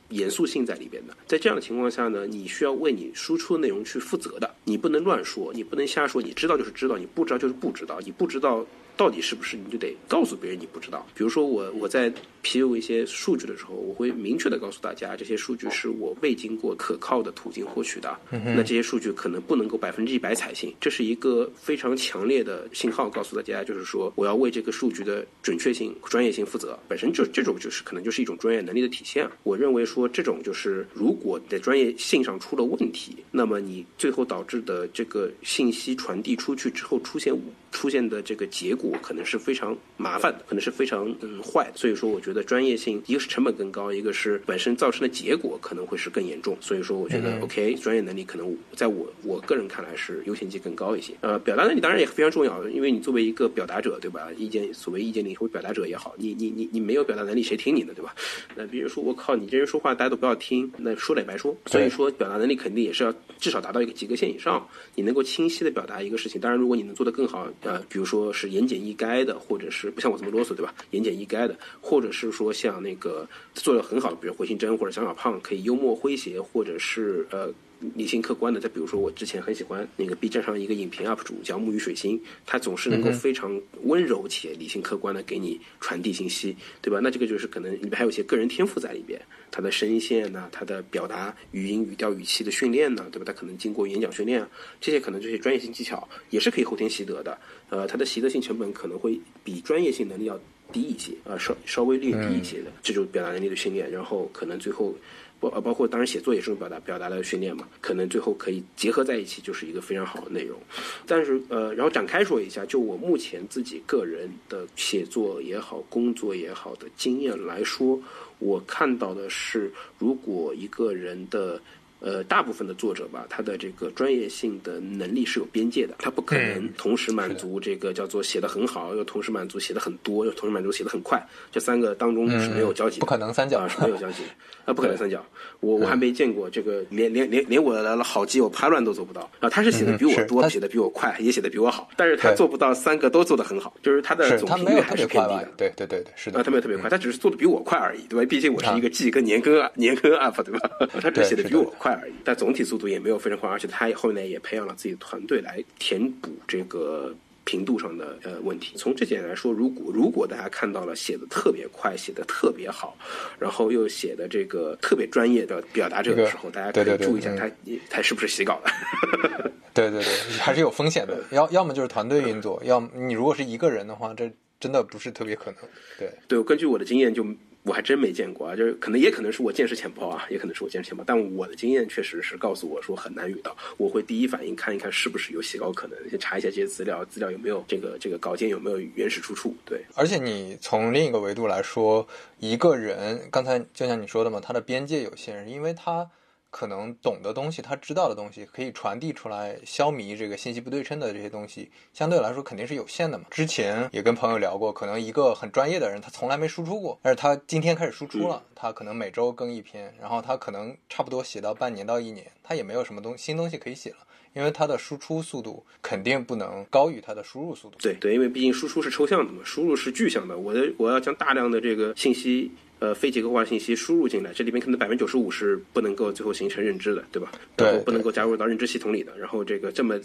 [0.10, 1.16] 严肃性在里边的。
[1.26, 8.66] 在这样的情况下呢，你需要为你输出的内容去负责的，你不能乱说，你不能瞎说，你知道就是知道，你不知道就是不知道，你不知道。
[8.98, 11.06] 到底是不是你就得告诉别人你不知道？
[11.16, 18.18] 比如说我我在披露一些数据的时候，我会明确的告诉大家，这些数据是我未经过可靠的途径获取的。
[18.32, 26.78] 那这些数据可能不能够百分之一百采信，这是一个非常强烈的信号，告诉大家就是说我要为这个数据的准确性、专业性负责。
[26.88, 29.32] 本身就这种就是可能就是一种专业能力的体现啊。
[29.44, 37.34] 我认为说这种就是如果你在专业性上出了问题，那么你最后导致的这个信息传递出去之后出现
[37.72, 41.78] 出现的这个结果可能是非常麻烦的，可能是非常嗯坏的。
[41.78, 46.58] 所以说，我觉得专业性一个是成本更高，一个是本身造成的结果可能会是更严重。
[46.62, 51.14] 所以说，我觉得 OK，专业能力可能在我我个人看来是优先级更高一些。
[51.22, 54.30] 呃，表达能力当然也非常重要，因为你作为一个表达者，对吧？
[54.38, 58.16] 意见所谓意见领袖表达者也好，你你你你没有表达能力，谁听你的，对吧？
[58.56, 61.56] 那比如说我靠，你这人说话大家都不要听，那说了也白说。
[61.66, 66.40] 所以说，表达能力肯定也是要至少达到一个及格线以上，你能够清晰的表达一个事情。
[66.40, 70.74] 当然，如果你能做得更好，呃，比如说是言简意赅的，或者是不像我这么啰嗦，对吧？
[70.92, 77.54] 言简意赅的，或者是说像那个做的很好的，比如回形针或者小小胖，可以幽默诙谐，或者是呃。
[77.96, 87.00] 理性客观的，再比如说，我之前很喜欢那个 B 站上一个影评 UP 主叫木鱼水星，他总是能够非常温柔且理性客观的给你传递信息，对吧？
[87.02, 93.26] 那这个就是可能里面还有一些个人天赋在里边，他的声线呐、他的表达语音、语调、语气的训练呢，对吧？
[93.26, 94.50] 他可能经过演讲训练啊，
[94.82, 97.38] 这些可能这些专业性技巧也是可以后天习得的。
[97.70, 100.40] 呃，他的习得性成本可能会比专业性能力要
[100.72, 103.92] 低一些，啊、稍稍微略低一些的，这就是表达能力的训练。
[103.92, 104.96] 然后可能最后
[105.40, 110.58] 包呃包括当然写作也是种表达表达的训练嘛，可能最后可以结合在一起，就是一个非常好的内容。
[111.06, 118.00] 但是呃，然后展开说一下，就我目前自己个人的写作也好，工作也好的经验来说，
[118.40, 121.62] 我看到的是，如果一个人的
[122.00, 131.20] 呃，大部分的作者吧，他的这个专业性的能力是有边界的，他不可能同时满足这个叫做写的很好，又同时满足写的很多，又同时满足写的很快，
[131.52, 134.30] 这三个当中是没有交集的，不可能三角啊，是没有交集的，
[134.66, 135.26] 啊，不可能三角。
[135.60, 139.50] 我我还没见过这个，连连连连我的好基友叛乱都做不到啊！
[139.50, 145.50] 他是写的比我多，嗯写的比我快，也写的比我好，但是他做不到三个都做的很好，就是他的总频率还是偏低的？。
[145.58, 148.30] 对对对对，是的，啊，他没有特别快，他只是做的比我快而已，对吧？
[148.30, 150.70] 毕竟我是啊一个季跟年更啊年更 up，对吧？
[151.02, 157.16] 他只是写的比我快而已，但总体速度也没有非常快，而且他后面也培养了自己的团队来填补这个。
[157.50, 162.98] 频度上的呃问题，从这点来说，如果如果大家看到了写的特别快，写的特别好，
[163.40, 167.52] 然后又写的这个特别专业的表达者的时候，大家可以注意一下嗯他
[167.90, 169.50] 他是不是洗稿的。
[169.74, 171.24] 对对对，还是有风险的。
[171.32, 175.56] 要要么就是团队运作，要么你如果是一个人的话，这真的不是特别可能。
[175.98, 177.26] 对，对，根据我的经验就。
[177.68, 183.56] 我还真没见过啊，就是可能也可能是我见识浅薄啊，也可能是我见识浅薄，但我的经验确实是告诉我说很难遇到。
[183.76, 189.54] 我会第一反应看一看是不是有写稿可能，先查一下这些资料，资料有没有这个这个稿件有没有原始出处。
[189.66, 192.08] 对，而且你从另一个维度来说，
[192.40, 196.10] 一个人刚才就像你说的嘛，他的边界有限，因为他。
[196.50, 203.26] 可能懂的东西，他知道的东西，可以传递出来，消弭这个信息不对称的这些东西，相对来说肯定是有限的嘛。
[203.30, 213.98] 之前也跟朋友聊过，可能一个很专业的人，他从来没输出过，但是他今天开始输出了，他可能每周更一篇，然后他可能差不多写到半年到一年，他也没有什么东新东西可以写了，
[214.38, 217.76] 因为它的输出速度肯定不能高于它的输入速度。
[217.80, 220.38] 对对，因为毕竟输出是抽象的嘛，输入是具象的。
[220.38, 222.52] 我的我要将大量的这个信息。
[222.80, 227.32] 呃，非结构化信息输入进来，这里面可能百分之九十五是不能够最后形成认知的，对吧？
[227.58, 229.18] 然后不能够加入到认知系统里的。
[229.18, 230.00] 然后这个这么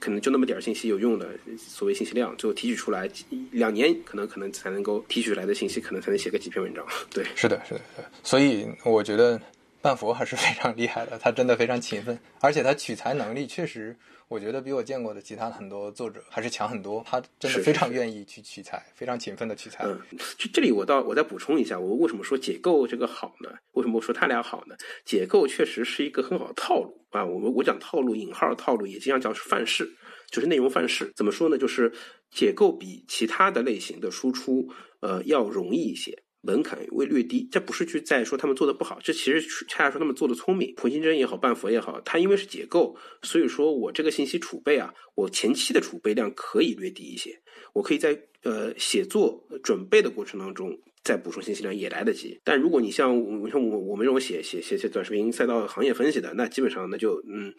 [0.00, 3.06] 可能就那么点儿信息有用的，所谓信息量，最后提取出来
[3.50, 6.82] 两年可能可能才能够提取来的信息，可能才能写个几篇文章。
[7.12, 8.04] 对，是的，是的，对。
[8.22, 9.38] 所以我觉得
[9.84, 13.94] 半佛还是非常厉害的，他真的非常勤奋，而且他取材能力确实。
[14.28, 17.04] 我觉得比我见过的其他很多作者还是强很多。
[17.06, 19.84] 他真的非常愿意去取材，非常勤奋的取材。
[19.84, 20.00] 嗯，
[20.38, 23.50] 这这里我倒我再补充一下，我为什么说解构这个好呢？
[23.72, 24.74] 为什么我说他俩好呢？
[25.04, 27.22] 解构确实是一个很好的套路啊。
[27.22, 29.86] 我们我讲套路，引号套路也经常叫范式，
[30.30, 31.12] 就是内容范式。
[31.14, 31.58] 怎么说呢？
[31.58, 31.92] 就是
[32.30, 34.66] 解构比其他的类型的输出
[35.00, 36.23] 呃要容易一些。
[36.44, 40.74] 门槛会略低，这不是去在说他们做的不好，这其实恰恰说他们做的聪明。
[40.76, 47.40] 普信真也好，半佛也好，它因为是解构，所以说我这个信息储备啊，我前期的储备量可以略低一些，
[47.72, 50.78] 我可以在呃写作准备的过程当中。
[51.04, 57.52] 再补充信息量也来得及，但如果你像我像我我们这种写写写写短视频赛道行业分析的，那基本上那就嗯，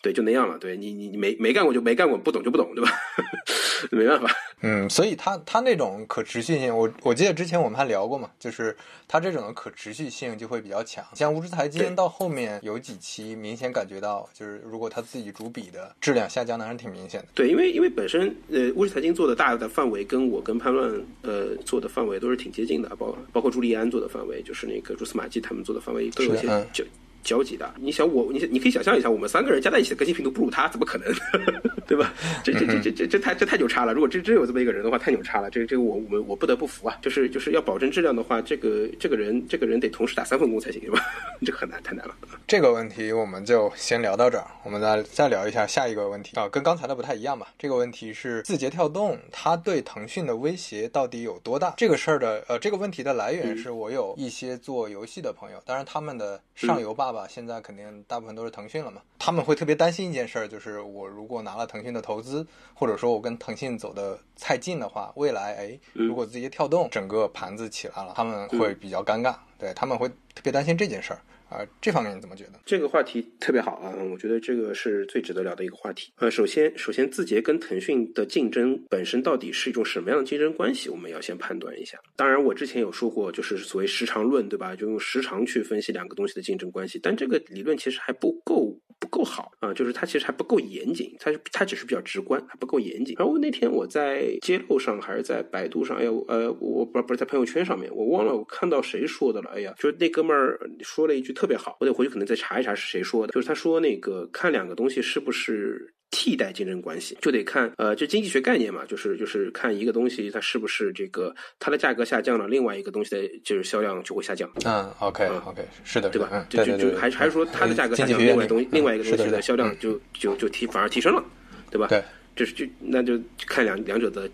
[0.00, 0.58] 对，就那样了。
[0.58, 2.90] 对你你你没没干过就没干过，不懂就不懂，对吧？
[3.92, 4.30] 没办法。
[4.62, 8.74] 嗯，所以他他那种可持续性，我我记得之前我们还聊过嘛，就是
[9.06, 11.04] 他这种的可持续性就会比较强。
[11.14, 17.28] 像无知财经到后面有几期明显感觉到，就是如果他自己主笔的质量下降，那还是挺明显的。
[17.34, 20.90] 对，因为因为本身呃无知财经做的大的范围跟我跟潘乱
[21.22, 22.88] 呃做的范围都是挺接近的。
[22.96, 26.82] 包包括朱利安做的范围，就是那个蛛丝马迹他们做的范围都有些交
[27.26, 27.74] 交集的。
[27.78, 31.12] 你想我，你你可以想象一下，我们三个人加在一起的更新频度不如他，怎么可能？
[31.86, 32.12] 对吧？
[32.42, 33.92] 这这这 这这这太这太牛叉了！
[33.92, 35.50] 如果真真有这么一个人的话，太牛叉了。
[35.50, 36.96] 这个这个我我们我不得不服啊！
[37.02, 41.00] 就是就是要保证质量的话，这个这个人这个人得同时打三份工才行，是吧？
[41.44, 42.14] 这个很难，太难了。
[42.46, 47.48] 这个问题我们就先聊到这儿，我们再再聊一下下一个问题啊，跟刚才的不太一样吧？
[47.58, 51.72] 这个问题是字节跳动它对腾讯的威胁到底有多大？
[51.76, 71.20] 这个事儿的呃，这个问题的来源是我有一些做游戏的朋友，当然他们的上游爸爸现在肯定大部分都是腾讯了嘛，他们会特别担心一件事儿，就是我如果拿了腾腾讯的投资，或者说我跟腾讯走的太近的话，未来哎，如果字节跳动整个盘子起来了，他们会比较尴尬，对他们会特别担心这件事儿。
[71.56, 72.60] 啊，这方面你怎么觉得？
[72.66, 76.12] 这个话题特别好啊，我觉得这个是最值得聊的一个话题。
[76.16, 81.98] 呃，首先，首先字节跟腾讯的竞争本身到底是一种什么样的竞争关系，我们要先判断一下。
[82.14, 84.76] 当然，我之前有说过，就是所谓时长论，对吧？
[84.76, 88.75] 就用时长去分析两个东西的竞争关系，但这个理论其实还不够
[89.06, 93.14] 不够好啊，就是它其实还不够严谨，它它只是比较直观，还不够严谨。
[93.16, 101.36] 然后那天我在揭露上还是在百度上，哎呀，呃，我不不是在朋友圈上面，我忘了我看到谁说的了，哎呀，就是那哥们儿说了一句。
[101.36, 103.32] 特别好，我得回去可能再查一查是谁说的。
[103.34, 114.50] 就是他说那个看两个东西是不是替代竞争关系，就得看呃，这经济学概念嘛，就是就是看一个东西它是不是这个它的价格下降了，另外一个东西的就是销量就会下降。
[114.64, 116.46] 嗯，OK OK，是的，对吧？
[116.48, 121.22] 就就就还是还是说它的价格下降，另外东西另外一个东西的销量就就就提反而提升了，
[121.70, 121.88] 对吧？
[121.88, 122.02] 对，
[122.34, 124.30] 就是就那就看两两者的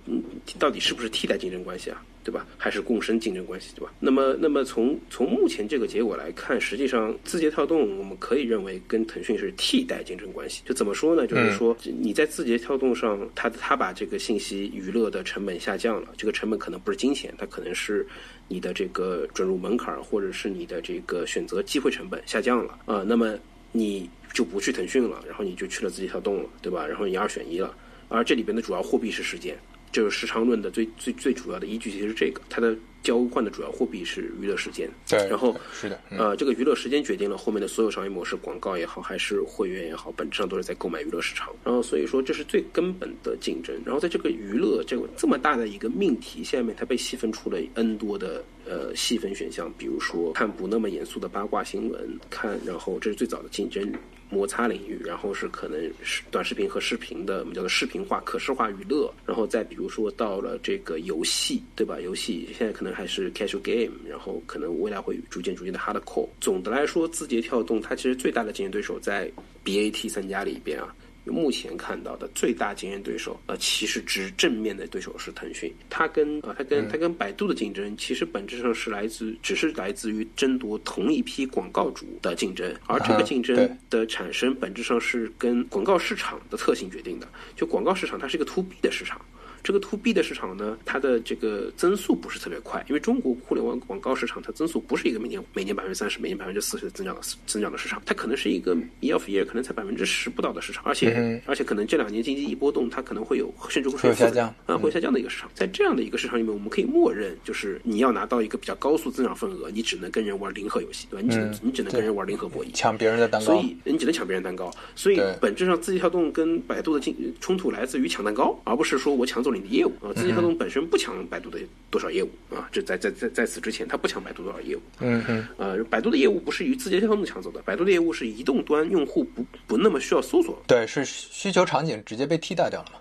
[0.58, 2.02] 到底是不是替代竞争关系啊？
[2.24, 2.46] 对吧？
[2.56, 3.92] 还是共生竞争关系，对吧？
[3.98, 10.62] 那么，那么从从目前这个结果来看，实际上字节跳动我们可以认为跟腾讯是替代竞争关系。
[10.64, 11.26] 就怎么说呢？
[11.26, 18.06] 就是说你在字节跳动上，它它把这个信息娱乐的成本下降了，这个成本可能不是金钱，它可能是
[18.48, 23.04] 你的这个准入门槛，或者是你的这个选择机会成本下降了啊。
[23.06, 23.36] 那么
[23.72, 26.86] 你就不去腾讯了，然后你就去了字节跳动了，对吧？
[26.86, 27.74] 然后你二选一了，
[28.08, 29.56] 而这里边的主要货币是时间。
[29.92, 34.90] 就是时长论的最最最主要的依据，其实是这个，它的交换的主要货币是娱乐时间。
[35.08, 41.54] 对，然后是的，呃，这个娱乐时间决定了后面的所有商业模式，广告也好，还是会员也好，本质上都是在购买娱乐时长。
[41.64, 43.74] 然后所以说，这是最根本的竞争。
[43.84, 53.92] 然后在这个娱乐这个这么大的一个命题下面，它被细分出了 N 多的呃呃细分选项，比如说看不那么严肃的八卦新闻，看然后这是最早的竞争。
[54.32, 62.00] 摩擦领域，然后是可能是短视频和视频的，我们叫做视频化、可视化娱乐，然后再比如说到了这个游戏，对吧？
[62.00, 66.26] 游戏现在可能还是 casual game，然后可能未来会逐渐逐渐的 hardcore。
[66.40, 69.30] 总的来说，字节跳动它其实最大的竞争对手在
[69.62, 70.94] BAT 三家里边啊。
[71.24, 75.72] 目前看到的最大竞争对手，呃，其实只正面的对手是腾讯。
[75.88, 82.74] 它跟啊，它跟它跟百度的竞争，其实本质上是来自，只是来自于争夺同一批广告主的竞争。
[82.86, 87.28] 而这个竞争的产生，本质上是跟广告市场的特性决定的。
[87.54, 89.20] 就广告市场，它是一个 to B 的市场。
[89.62, 105.50] 这个 to B 的市场呢，它的这个增速不是特别快，因为中国互联网广告市场它增速不是一个每年每年百分之三十、每年百分之四十的增长的增长的市场，它可能是一个 year of year 可能才百分之十不到的市场，而且而且可能这两年经济一波动，它可能会有甚至会下降啊，会下降的一个市场。
[105.54, 111.22] 在这样的一个市场里面，我们可以默认，就是你要拿到一个比较高速增长份额，你只能跟人玩零和游戏，对吧？
[111.24, 114.70] 你只能你只能跟人玩零和博弈，抢别人的蛋糕，所以你只能抢别人蛋糕。
[114.96, 120.12] 所以本质上，字节跳动跟百度的竞冲突来自于抢蛋糕，而不是说我抢走你的业务啊。
[120.14, 121.58] 字节跳动本身不抢百度的
[121.90, 124.80] 多少业务啊，这在在在在此之前，它不抢百度多少业务。
[125.00, 125.46] 嗯嗯。
[125.56, 130.62] 呃，百度的业务不是与字节跳动抢走的，百度的业务是移动端用户不不那么需要搜索。
[130.66, 132.98] 对，是需求场景直接被替代掉了嘛？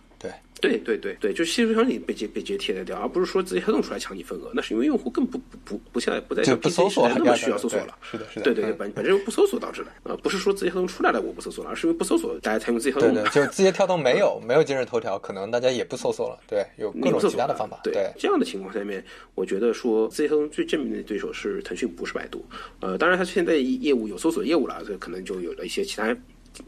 [0.61, 0.71] 对。
[0.71, 7.93] 对对对对，就是需求场景被接被直接替代掉，而不是说字节跳动出来抢你份额，那是因为用户更不不不不像不再像 PC 时代那么需要搜索了。
[8.01, 8.43] 是的，是的。
[8.43, 13.13] 对对对，本本身不搜索导致的，呃，不是说字节跳动出来了我不搜索了，而是因为不搜索大家才用字节跳动。
[13.13, 16.39] 对对，就是字节跳动没有没有今日头条，可能大家也不搜索了。
[16.47, 17.79] 对，有各种其他的方法。
[17.83, 19.03] 对，这样的情况下面，
[19.35, 22.45] 我觉得说字节跳动最正面的对手是腾讯，不是百度。
[22.79, 26.15] 呃，当然它现在业务有搜索业务了，这可能就有了一些其他。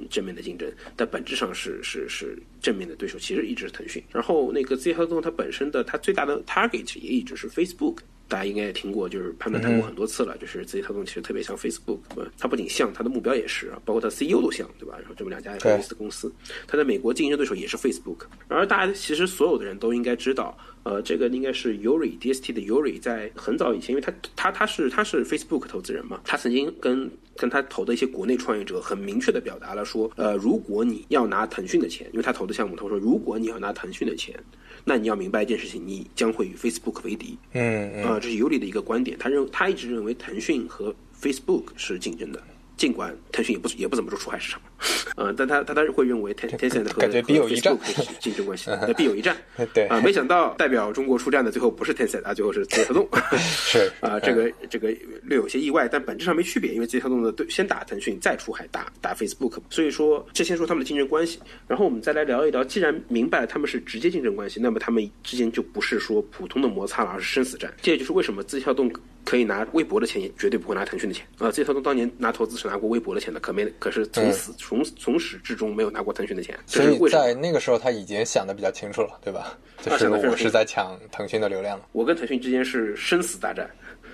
[0.09, 4.03] 正面的竞争，但本质上是是是正面的对手，其实一直是腾讯。
[4.11, 7.97] 然后那个字节跳动它本身的它最大的 target 也一直是 Facebook，
[8.27, 11.99] 大家应该也听过，就是潘总谈过很多次了，就是字节跳动其实特别像 Facebook，
[12.37, 14.95] 它不仅像，它的目标也是，包括它 CEO 都像，对吧？
[14.99, 16.31] 然后这么两家类似的公司，
[16.67, 18.25] 它在美国竞争对手也是 Facebook。
[18.47, 20.57] 然而大家其实所有的人都应该知道。
[20.83, 34.37] 呃，这个应该是 Yuri DST 的 Yuri，在很早以前，因为他他他是他是 Facebook 投资人嘛，他曾经跟跟他投的一些国内创业者很明确的表达了说，呃，如果你要拿腾讯的钱，因为他投的项目，他说如果你要拿腾讯的钱，
[34.83, 37.37] 那你要明白一件事情，你将会与 Facebook 为敌。
[37.53, 38.03] 嗯嗯。
[38.03, 42.41] 啊，这是尤里的一个观点，他认为他一直认为腾讯和 Facebook 是竞争的。
[42.77, 44.61] 尽管腾讯也不也不怎么做出海市场，
[45.15, 47.79] 呃，但他他当时会认为 Tencent 和 Facebook
[48.19, 49.35] 竞争关系，那必有一战。
[49.73, 53.07] 对啊，没想到代表中国出战的最后不是 Tencent 啊，最后是字节跳动。
[53.37, 54.89] 是啊，这个这个
[55.21, 59.59] 略有些意外，但本质上没区别，因为字节跳动的对先打腾讯，再出海打打 Facebook。
[59.69, 62.63] 所以说，这先说他们的竞争关系，然后我们再来聊一聊。
[62.63, 67.73] 既然明白了他们是直接竞争关系，那么他们之间就不是说普通的摩擦了，而是生死战。
[67.81, 68.91] 这也就是为什么字节跳动。
[69.25, 71.49] 可以拿微博的钱，也绝对不会拿腾讯的钱啊！
[71.49, 76.57] 字节跳动当年拿投资是拿过微博的钱的，可没，可是从此从从始至终没有拿过腾讯的钱。
[76.65, 79.57] 所以在那个时候，他已经想的比较清楚了，对吧？
[79.81, 81.85] 就是我是在抢腾讯的流量了。
[81.91, 83.69] 我跟腾讯之间是生死大战，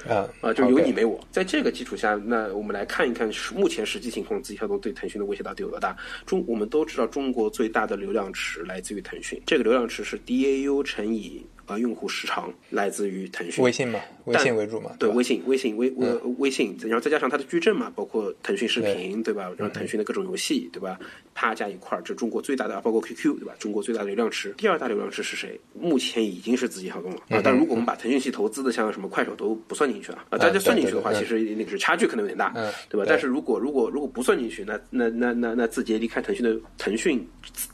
[0.08, 1.20] 啊啊，就有你没我。
[1.32, 5.96] 在这个基础下，那我们来看一看目前实际情况，字节跳动对腾讯的威胁到底有多大？
[6.26, 11.46] 中我们都知道，中国最大的流量池来自于腾讯，这个流量池是 DAU 乘以。
[11.70, 14.00] 啊，用户时长来自于腾讯、微信嘛，
[14.30, 16.08] 微信为主嘛，对，微信、微信、微微
[16.38, 19.52] 微信，然后再加上它的矩阵嘛，包括腾讯视频，对吧？
[19.58, 21.00] 然后腾讯的各种游戏，对吧？
[21.34, 23.54] 啪加一块儿，这中国最大的，包括 QQ，对吧？
[23.58, 25.60] 中国最大的流量池，第二大流量池是谁？
[25.74, 27.42] 目前已经是字节跳动了啊。
[27.44, 32.54] 但如果我们把腾讯系投资的像什么快手都不算进去了啊，大家算进去的话，其实那个是差距可能有点大，
[32.90, 33.06] 对吧？
[33.08, 37.26] 但是如果如果如果不算进去，那那那那那字节离开腾讯的腾讯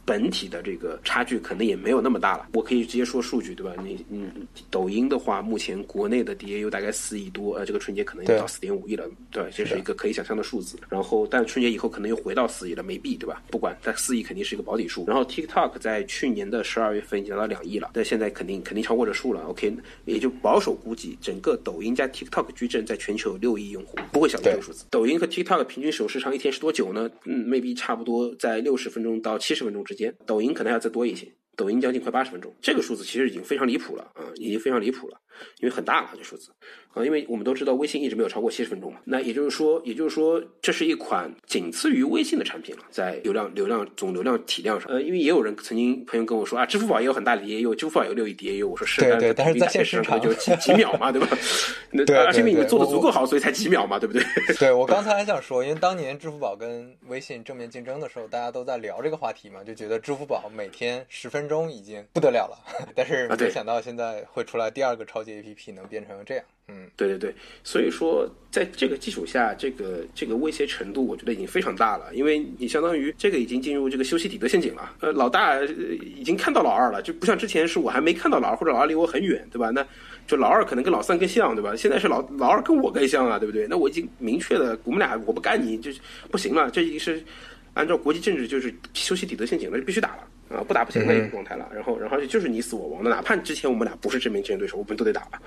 [0.06, 2.48] 本体的这个差距可能也没有那么大了。
[2.54, 3.74] 我可以直接说数据，对吧？
[3.84, 4.26] 你你，
[4.70, 10.78] 抖音的话，目前国内的 DAU 大概四亿多，呃，这个春节可能要到四点五亿了，对，这是一个可以想象的数字。
[10.90, 13.42] 然后，但春节以后可能又回到四亿了，没币，对吧？
[13.50, 15.06] 不管，但四亿肯定是一个保底数。
[15.08, 19.42] 然后 TikTok 在去年的十二月份已经达到两亿了，但现在肯定肯定超过这数了。
[19.48, 19.76] OK，
[20.06, 24.86] 也就保守估计，整个抖音加 TikTok 矩阵在全球有六亿用户，不会小于这个数字。
[24.92, 27.10] 抖音和 TikTok 平均使用时长一天是多久呢？
[27.26, 31.28] 嗯，maybe 差不多在六十分钟到七十分钟之间，抖音可能要再多一些。
[31.56, 35.18] 抖音将近快八十分钟，这个数字其实已经非常离谱了啊，已经非常离谱了，
[35.60, 36.52] 因为很大了这数字
[36.94, 51.28] 啊，因为我们都知道微信一直没有超过七十分钟嘛，那也就是说，也就是说，这是一款仅次于微信的产品了，在流量、流量总流量体量上，呃，因为也有人曾经朋友跟我说啊，支付宝也有很大的 DAU，支付宝有六亿 DAU，我说是，对对，但是在现实上就几几秒嘛，对吧？
[51.92, 54.24] 那对，是因为你们做的足够好，所以才几秒嘛，对不对？
[54.60, 61.45] 对我刚才还想说，因为当年支付宝跟微信正面竞争的时候，大家都在聊这个话题嘛，就觉得支付宝每天十分。
[61.46, 62.58] 分钟已经不得了了，
[62.96, 66.44] 但是没想到现在会出来第二个超级 APP，能变成这样。
[66.68, 74.92] 嗯，对对对，所以说在这个基础下，这个这个威胁程度，我觉得已经非常大了，因为你相当于这个已经进入这个修昔底德陷阱了。
[75.02, 79.70] 呃，老大呃已经看到老二了，就不像之前是我还没看到老二，或者老二离我很远，对吧？
[79.70, 79.86] 那
[80.26, 81.76] 就老二可能跟老三更像，对吧？
[81.76, 83.68] 现在是老老二跟我更像啊，对不对？
[83.70, 86.00] 那我已经明确的，我们俩我不干你就是
[86.32, 87.24] 不行了，这已经是
[87.76, 90.28] 按照国际政治就是修昔底德陷阱了，就必须打了。
[90.50, 95.42] 啊，不打不行的一个状态了，然后，然后就是你死我亡的，哪怕之前我们俩不是正面竞争对手，我们都得打吧，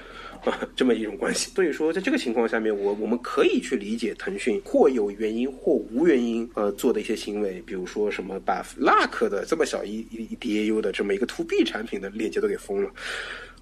[0.44, 1.50] 啊，这么一种关系。
[1.52, 12.90] 所以说，在这个情况下面，我我们可以去理解腾讯或有原因或无原因呃做的一些行为，比如说什么把 Luck 的这么小一一一 DAU 的这么一个 To B 产品的链接都给封了。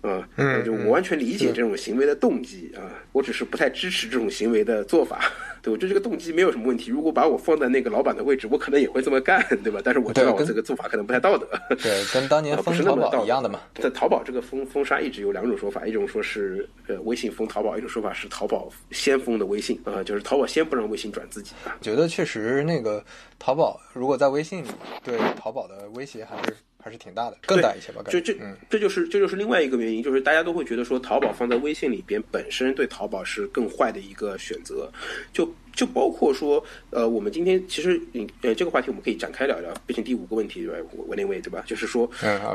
[0.02, 2.80] 啊，嗯就我完全理解这种行为的动机啊，
[3.12, 5.20] 我只是不太支持这种行为的做法。
[5.62, 9.80] 对我觉得这个动机没有什么问题，如果把我放在那个老板的位置，我可能也会这么干，对吧？
[9.82, 11.48] 但是我知道我这个做法可能不太道德。
[11.82, 13.58] 对，跟 当年封淘宝一样的嘛。
[13.74, 21.76] 在淘宝这个封封杀一直有两种说法，一种说是呃微信封淘宝，一种说法是淘宝先封的微信啊、就是淘宝先不让微信转自己啊。
[21.80, 23.04] 觉得确实那个
[23.36, 24.68] 淘宝如果在微信里
[25.02, 26.54] 对淘宝的威胁还是
[26.86, 28.00] 还是挺大的，更大一些吧？
[28.00, 28.32] 感这
[28.70, 34.88] 这就是这就是另外一个原因，就是大家都会觉得说淘宝放在微信里边本身对淘宝是更坏的一个选择，
[35.32, 40.88] 就就包括说呃，我们今天其实嗯呃这个话题我们可以展开聊聊，毕竟第五个问题对吧？
[40.96, 41.62] 我我那位对吧？
[41.66, 42.10] 就是说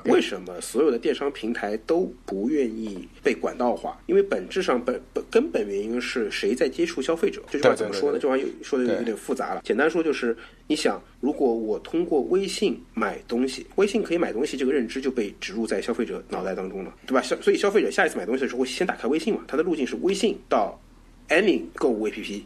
[0.05, 3.97] 为什么所有的电商平台都不愿意被管道化？
[4.07, 7.43] 因为本质上本本根本原因是谁在接触消费者？
[7.51, 8.17] 这句话怎么说呢？
[8.17, 9.61] 对这话有说的有点复杂了。
[9.63, 17.22] 简单说就是，你想，如果我通过微信买东西，微信可以买东西这个认知就被植入在消费者脑袋当中了，对吧？
[17.22, 20.82] 消所以消费者下一次买东西的时候会先打开微信嘛，它的路径是微信到
[21.30, 22.41] any 购物 APP。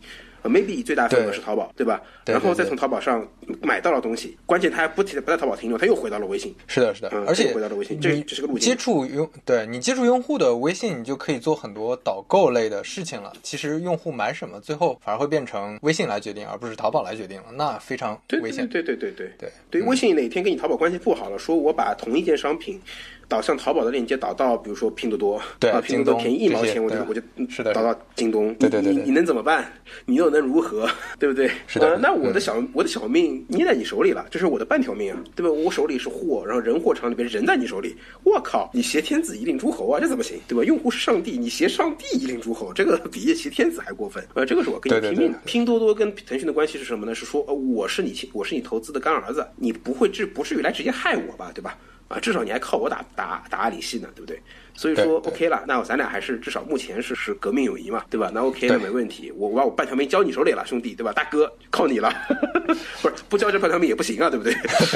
[0.46, 2.00] 呃，maybe 最大份额是淘宝，对吧？
[2.24, 3.28] 然后再从淘宝上
[3.64, 6.54] 买到了东西，关键他还不停不在淘宝停留，他又回到了微信。
[6.68, 13.34] 是的，是的，嗯而且回到了微信这你这是个路径接触用对你接触用户的微信，你就可以做很多导购类的事情了。
[13.42, 18.68] 其实用户买什么，最后反而会变成微信来决定，而不是淘宝来决定了，那非常危险。
[18.70, 22.80] 对对对对对对，微信哪天跟你淘宝关系不好了，说我把同一件商品
[23.28, 29.72] 导向淘宝的链接导到，比如说拼多多，对啊，拼多多便宜一毛钱，我就我就嗯是的导到京东，对对对对你你你能怎么办？
[30.06, 30.88] 你又能如何？
[31.20, 31.50] 对不对？
[31.68, 35.52] 是的呃那我的小我的小命捏在你手里了，这是我的半条命啊，对吧？
[35.52, 40.40] 我手里是货，然后人货场里边人在你手里，我靠，你挟天子以令诸侯啊，这怎么行？
[40.48, 40.64] 对吧？
[40.64, 44.24] 用户是上帝，你挟上帝以令诸侯，这个比挟天子还过分。
[44.34, 45.46] 呃，这个是我跟你拼命的对。
[45.46, 47.16] 拼多多跟腾讯的关系是什么呢？
[47.16, 51.78] 是说，呃，我是你亲，我是你投资的干儿子，你不会至不至于来直接害我吧，对吧？
[52.08, 54.40] 啊，至少你还靠我打打打阿里系呢，对不对？
[54.78, 58.30] 所以说 OK 了，那咱俩还是至少目前是是革命友谊嘛，对吧？
[58.34, 61.14] 那 OK 那没问题，我我把我半条命交你手里了，兄弟，对吧？
[61.14, 62.14] 大哥，靠你了，
[63.02, 64.54] 不是不交这半条命也不行啊，对不对？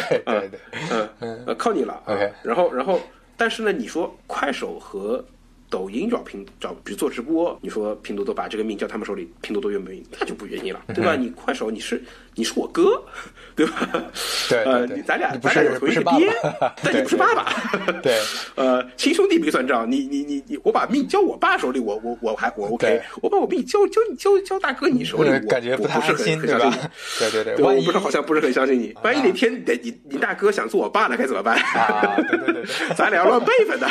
[0.10, 0.60] 对啊对对，
[1.22, 2.04] 嗯，呃，靠你了。
[2.44, 3.02] 然后，然后，
[3.38, 5.24] 但是呢，你说快手和
[5.70, 10.04] 抖音找拼找，比如做直播，你说拼多多把这个命交他们手里，拼多多愿不愿意？
[10.20, 11.16] 那就不愿意了，对吧？
[11.16, 12.02] 你快手你是
[12.36, 13.02] 你是我哥，
[13.56, 13.90] 对吧？
[13.94, 14.04] 嗯
[14.50, 16.34] 对对呃，你咱俩咱俩有是不是爹，
[16.84, 17.46] 但你不是爸爸。
[18.02, 18.18] 对，
[18.56, 26.90] 呃， 亲兄弟没算账，你你你你，我把命交我爸手里，我我我还我 OK，我把我命交交交交大哥你手里，呃我感觉不是很安心，对吧很相信你？
[27.20, 28.96] 对对对，对，我不是好像不是很相信你。
[29.04, 31.56] 万一哪天你你你大哥想做我爸了，该怎么办？
[31.60, 33.88] 啊，对对对对，咱俩要乱辈分的，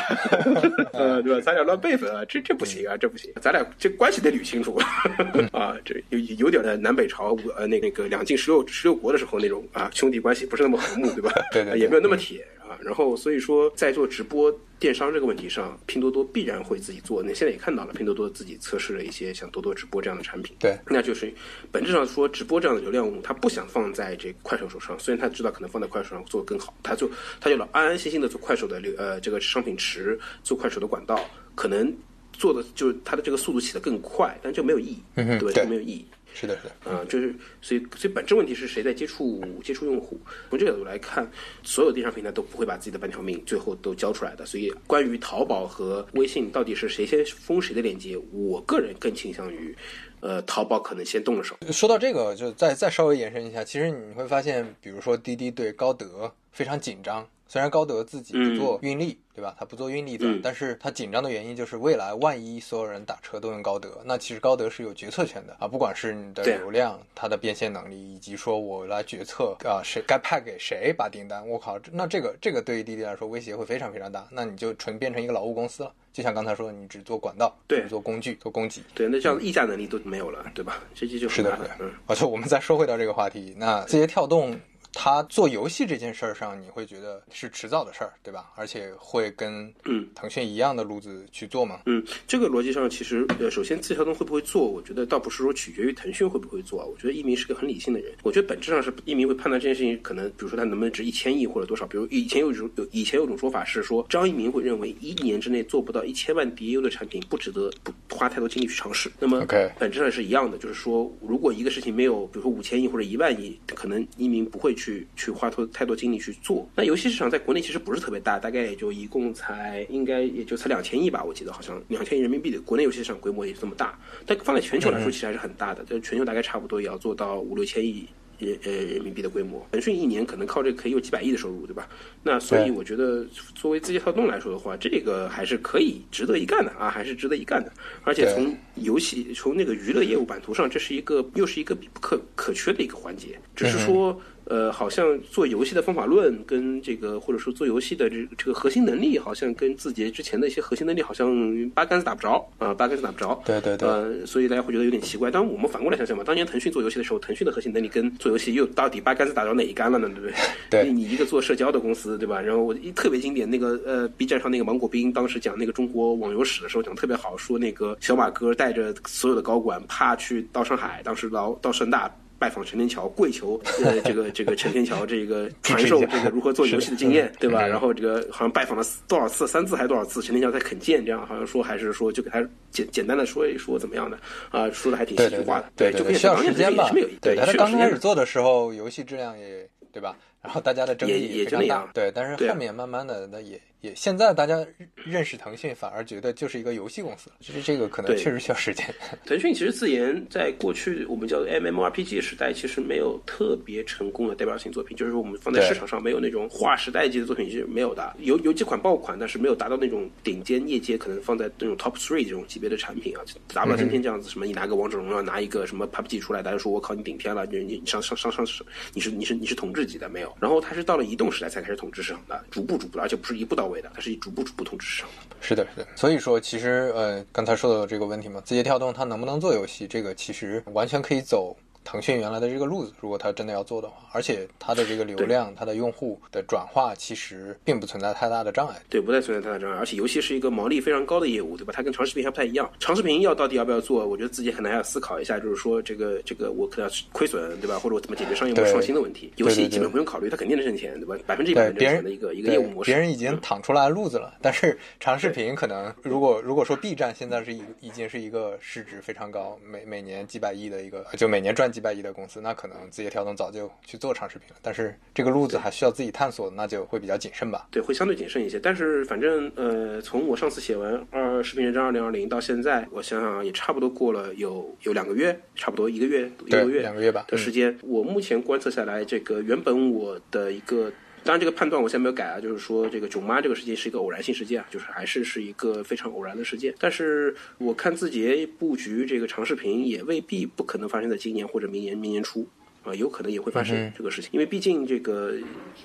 [0.93, 1.41] 呃，对吧？
[1.45, 4.81] 咱俩乱辈分啊，这这不行啊，这不行，咱俩这关系得捋清楚
[5.53, 11.31] 啊，这有有点的南北朝呃那那个两晋十六十六国的时候那种啊兄弟关系不是那么和睦，对吧？
[11.53, 12.79] 对对对也没有那么铁啊。
[12.81, 17.23] 然后所以说在做直播电商这个问题上，拼多多必然会自己做。
[17.23, 20.57] 那现在也看到了，拼多多自己测试了一些像多多直播这样的产品。
[20.59, 21.31] 对那就是
[21.71, 27.11] 本质上说，直播这样的流量物，他不想放在这个快手手上，虽然他知道可能放在快手上做得更好，他就
[27.41, 31.29] 他就老安安心心的做快手的流呃这个商品池，做快手的管道，
[31.59, 31.93] 可能
[32.33, 35.55] 做的就是它的这个速度起得更快，但这没有意义，嗯哼对吧？
[35.55, 36.07] 对这没有意义。
[36.33, 40.21] 是的，是的，啊、就是所以所以本质问题是谁在接触接触用户？
[40.51, 41.29] 从这个角度来看，
[41.65, 44.47] 所有电商平台都不会把自己的半条命最后都交出来的。
[44.47, 49.77] 所以关于淘宝和微信到底是谁先封谁的链接，我个人更倾向于，
[50.21, 51.57] 呃，淘宝可能先动了手。
[51.73, 57.29] 说到这个，就再再稍微延伸一下，其实你会发现，比如说滴滴对高德非常紧张。
[57.49, 59.57] 虽然高德自己不做运力，对吧？
[59.59, 75.93] 他不做运力的，嗯但是他紧张的原因就是未来万一所有人打车都用高德，那其实高德是有决策权的啊，不管是你的流量、它的变现能力，以及说我来决策啊谁该派给谁把订单，我靠，那这个这个对于滴滴来说威胁会非常非常大，那你就纯变成一个劳务公司了。
[76.11, 80.83] 就像刚才说的，你只做管道，对只做工具，做供给，对，那这样的议价能力都没有了，对吧？
[80.93, 81.77] 这这就很是的，是的麻烦。
[81.81, 81.93] 嗯。
[82.09, 84.59] 而且我们再说回到这个话题，那字节跳动
[84.93, 88.51] 它做游戏这件事儿上，你会觉得是迟早的事儿，对吧？
[88.57, 91.81] 而且会跟嗯腾讯一样的路子去做吗？
[91.87, 96.87] 嗯，这个逻辑上其实呃，首先字节跳动会不会做，我觉得倒不是说取决于腾讯会不会做啊。
[96.87, 101.87] 我觉得一鸣是个很理性的人，我觉得本质上是一鸣会判断这件事情，可能比如说他能不能值一千亿或者多少。
[101.87, 109.11] 比如以前有一种有以前有种说法是说，张一鸣会认为一年之内做不到一千万 DAU 的产品，不值得不花太多精力去尝试。
[109.21, 109.47] 那么
[109.79, 116.67] 本质上是一样的，就是说，如果一个事情没有，比如说五千亿或者一万亿，可能一鸣不会去去花多太多精力去做。
[116.75, 128.07] 那游戏市场在国内其实不是特别大，大概也就一共才应该也就才两千亿吧，我记得好像两千亿人民币的国内游戏市场规模也是这么大，但放在全球来说其实还是很大的，在全球大概差不多也要做到五六千亿。
[128.39, 131.89] 人呃人民币的规模，腾讯一年可能靠这个可以有几百亿的收入，对吧？
[132.23, 133.27] 那所以我觉得，
[133.57, 137.73] 作为字节跳动来说的话，这个还是可以值得一干的啊，还是值得一干的。
[138.05, 143.37] 而且从游戏从那个娱乐业务版图上，这是一个又是一个必不可可缺的一个环节。
[143.57, 144.17] 只是说，
[144.49, 153.41] 呃，好像做游戏的方法论跟这个或者说做游戏的这这个核心能力，好像跟字节之前的一些核心能力好像八竿子打不着啊，八竿子打不着。
[153.45, 155.31] 对对对呃，所以大家会觉得有点奇怪。
[155.31, 160.09] 当我们反过来想想嘛，当年腾讯做游戏的时候，腾讯的核心能力跟做游戏又到底八竿子打着哪一杆了呢？
[160.09, 160.35] 对不对？
[160.71, 162.41] 对你你一个做社交的公司，对吧？
[162.41, 172.11] 然后我一特别经典那个呃，B 站上那个芒果冰当时讲那个中国网游史的时候讲得特别好，说那个小马哥带着所有的高管怕去到上海，当时到到盛大。
[172.39, 177.67] 拜访陈天桥，跪求呃 这个这个陈天桥这个 传授这个如何做游戏的经验，对吧？
[177.67, 184.19] 然后这个好像拜访了多少次，三次还是多少次，陈天桥才肯见，这样好像说还是说就给他简简单的说一说怎么样的
[184.51, 186.91] 啊，说的还挺戏剧化的，对就可以需要时间吧？
[187.21, 190.17] 对，需他刚开始做的时候，游戏质量也对吧？
[190.41, 191.45] 然后大家的争议也。
[191.45, 191.91] 非常大。
[191.93, 197.37] 对，但是后面慢慢的，那也也现在大家认识腾讯，反而觉得就是一个游戏公司了。
[197.41, 198.85] 其实这个可能对确实需要时间。
[199.25, 213.23] 腾讯其实自研在过去我们叫 MMORPG 时代，其实没有特别成功的代表性作品，就是说我们放在市场上没有那种划时代级的作品是没有的，有有几款爆款，但是没有达到那种顶尖业界可能放在那种 Top Three 这种级别的产品啊，
[213.55, 218.45] 达不到今天这样子，什么你拿个王者荣耀，拿一个什么 PUBG 出来，大家说我靠你顶天了，你你上上上上
[218.93, 225.37] 你是你是你是统治级的没有，然后它是到了移动时代才开始统治市场的，逐步逐步的，而且不是一步到它是逐步逐步通知上的。
[225.41, 225.89] 是的，是的。
[225.95, 238.75] 所以说，其实呃，刚才说的这个问题嘛，字节跳动它能不能做游戏，这个其实完全可以走腾讯原来的这个路子，如果它真的要做的话，而且它的这个流量、它的用户的转化，其实并不存在太大的障碍。
[238.91, 241.73] 对，不再存在太大障碍，而且游戏是一个毛利非常高的业务，对吧？
[241.73, 242.69] 它跟长视频还不太一样。
[242.81, 247.79] 长视频要到底要不要做，我觉得自己可能还要思考一下，就是说这个这个我可能要亏损，对吧？
[247.79, 249.33] 或者我怎么解决商业模式创新的问题。
[249.37, 251.17] 游戏基本不用考虑，它肯定能挣钱，对吧？
[251.25, 252.91] 百分之一百别人能挣钱的一个一个业务模式。
[252.91, 264.57] 别人已经躺出来路子了，但是长视频可能，如果如果说 B 站现在是一已经是一个市值非常高，每每年几百亿的一个，就每年赚几百亿的公司，那可能字节跳动早就去做长视频了。
[264.63, 267.69] 但是这个路子还需要自己探索，那就会比较谨慎吧。
[267.71, 268.59] 对，会相对谨慎一些。
[268.59, 277.77] 但是反正呃，从我上次写完《二视频人生二零二零》到现在，我想想也差不多过了有有两个月，差不多一个月一个月两个月吧的时间。
[277.83, 280.93] 我目前观测下来，这个原本我的一个。
[281.25, 286.73] 当然，这个判断我现在没有改啊，就是说这个囧妈这个事件是一个偶然性事件啊，就是还是是一个非常偶然的事件。
[286.79, 292.47] 但是我看字节布局这个长视频，也未必不可能发生在今年或者明年明年初
[292.89, 295.35] 啊、有可能也会发生这个事情，因为毕竟这个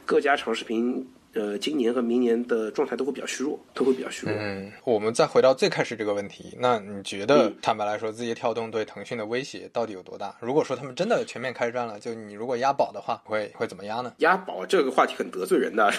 [0.05, 1.05] 各家长视频。
[1.35, 4.35] 呃，今年和明年的状态都会比较虚弱，都会比较虚弱。
[4.37, 10.37] 嗯，我们再回到最开始这个问题，那你觉得，嗯坦白来说，字节跳动对腾讯的威胁到底有多大？
[10.39, 14.13] 如果说他们真的全面开战了，就你如果押宝的话，会会怎么押呢？
[14.19, 15.91] 押宝这个话题很得罪人的，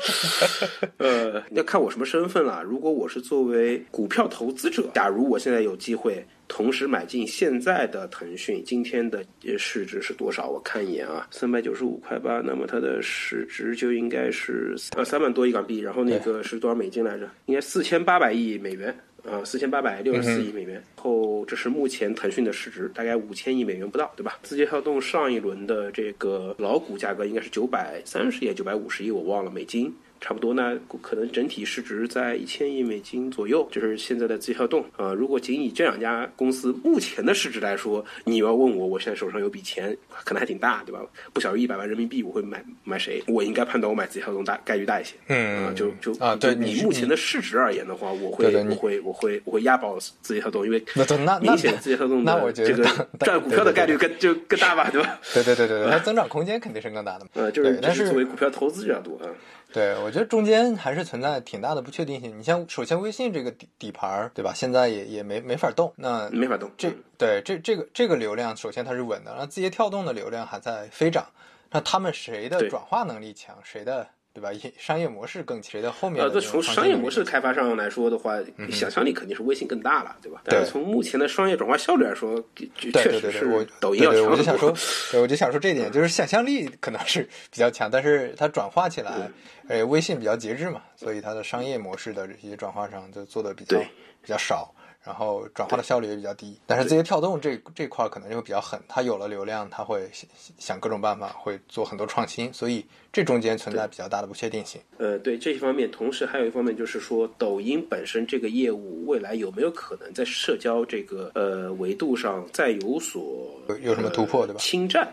[0.98, 2.62] 呃，要看我什么身份了。
[2.62, 10.48] 如果我是作为股票投资者，假如我现在有机会同时买进现在的腾讯，今天的呃市值是多少？
[10.48, 17.30] 我看一眼啊，三百九十五块八，那么它的市值就应该是呃三万多亿港币，然后那个是多少美金来着？
[17.46, 18.94] 应该四千八百亿美元。
[19.30, 24.38] 啊，四千八百六十四亿美元，后这是目前腾讯的市值，大概五千亿美元不到，对吧？
[24.42, 29.94] 字节跳动上一轮的这个老股价格应该是九百三十亿、九百五十亿，我忘了美金。
[30.20, 35.14] 差不多呢，可能整体市值在一千亿美金左右，就是现在的字节跳动啊、呃。
[35.14, 41.00] 如果仅以这两家公司目前的市值来说，你要问我，我现在手上有笔钱，可能还挺大，对吧？
[41.32, 43.22] 不小于一百万人民币，我会买买谁？
[43.26, 45.14] 我应该判断我买字节跳动大概率大一些。
[45.28, 55.18] 嗯啊，就就啊，对你目前的市值而言的话，我会我会我会我会押宝字节跳动，因为那那那明显字节跳动那我觉得的这个大赚股票的概率更就更大吧，对吧？
[55.32, 57.30] 对对对对对，它增长空间肯定是更大的嘛。
[57.34, 59.32] 呃，就是对但是作为股票投资者多啊。
[59.72, 62.38] 对，我觉得中间还是存在挺大的不确定性。
[62.38, 64.52] 你像，首先微信这个底底盘儿，对吧？
[64.54, 65.92] 现在也也没没法动。
[65.96, 66.70] 那没法动。
[66.76, 71.26] 这对这这个这个流量，首先它是稳的，然后字节跳动的流量还在飞涨。
[71.70, 74.52] 那他们谁的转化能力强，谁的对吧？
[74.52, 78.36] 业商业模式更谁的后面呃，从商业模式开发上来说的话，
[78.70, 80.40] 想象力肯定是微信更大了，对吧？
[80.44, 82.42] 对但是从目前的商业转化效率来说，
[82.78, 84.72] 确实是抖音要强很我就想说。
[85.10, 89.30] 对我就想说这一点，就是想象力可能是比较强，但是它转化起来，
[89.68, 93.78] 呃，微信比较节制嘛，所以它的商业模式的这些转化上就做的比较
[94.22, 94.72] 比较少，
[95.02, 96.58] 然后转化的效率也比较低。
[96.66, 100.28] 但是字节跳动这这块儿可能就会比较狠，它有了流量，它会想
[100.58, 104.80] 想各种办法，会做很多创新，所以这中间存在比较大的不确定性。
[104.98, 115.06] 呃，对这些方面，同时还有一方面就是说，抖音本身这个业务未来有没有可能在社交这个呃维度上再有所有有什么突破对吧侵占，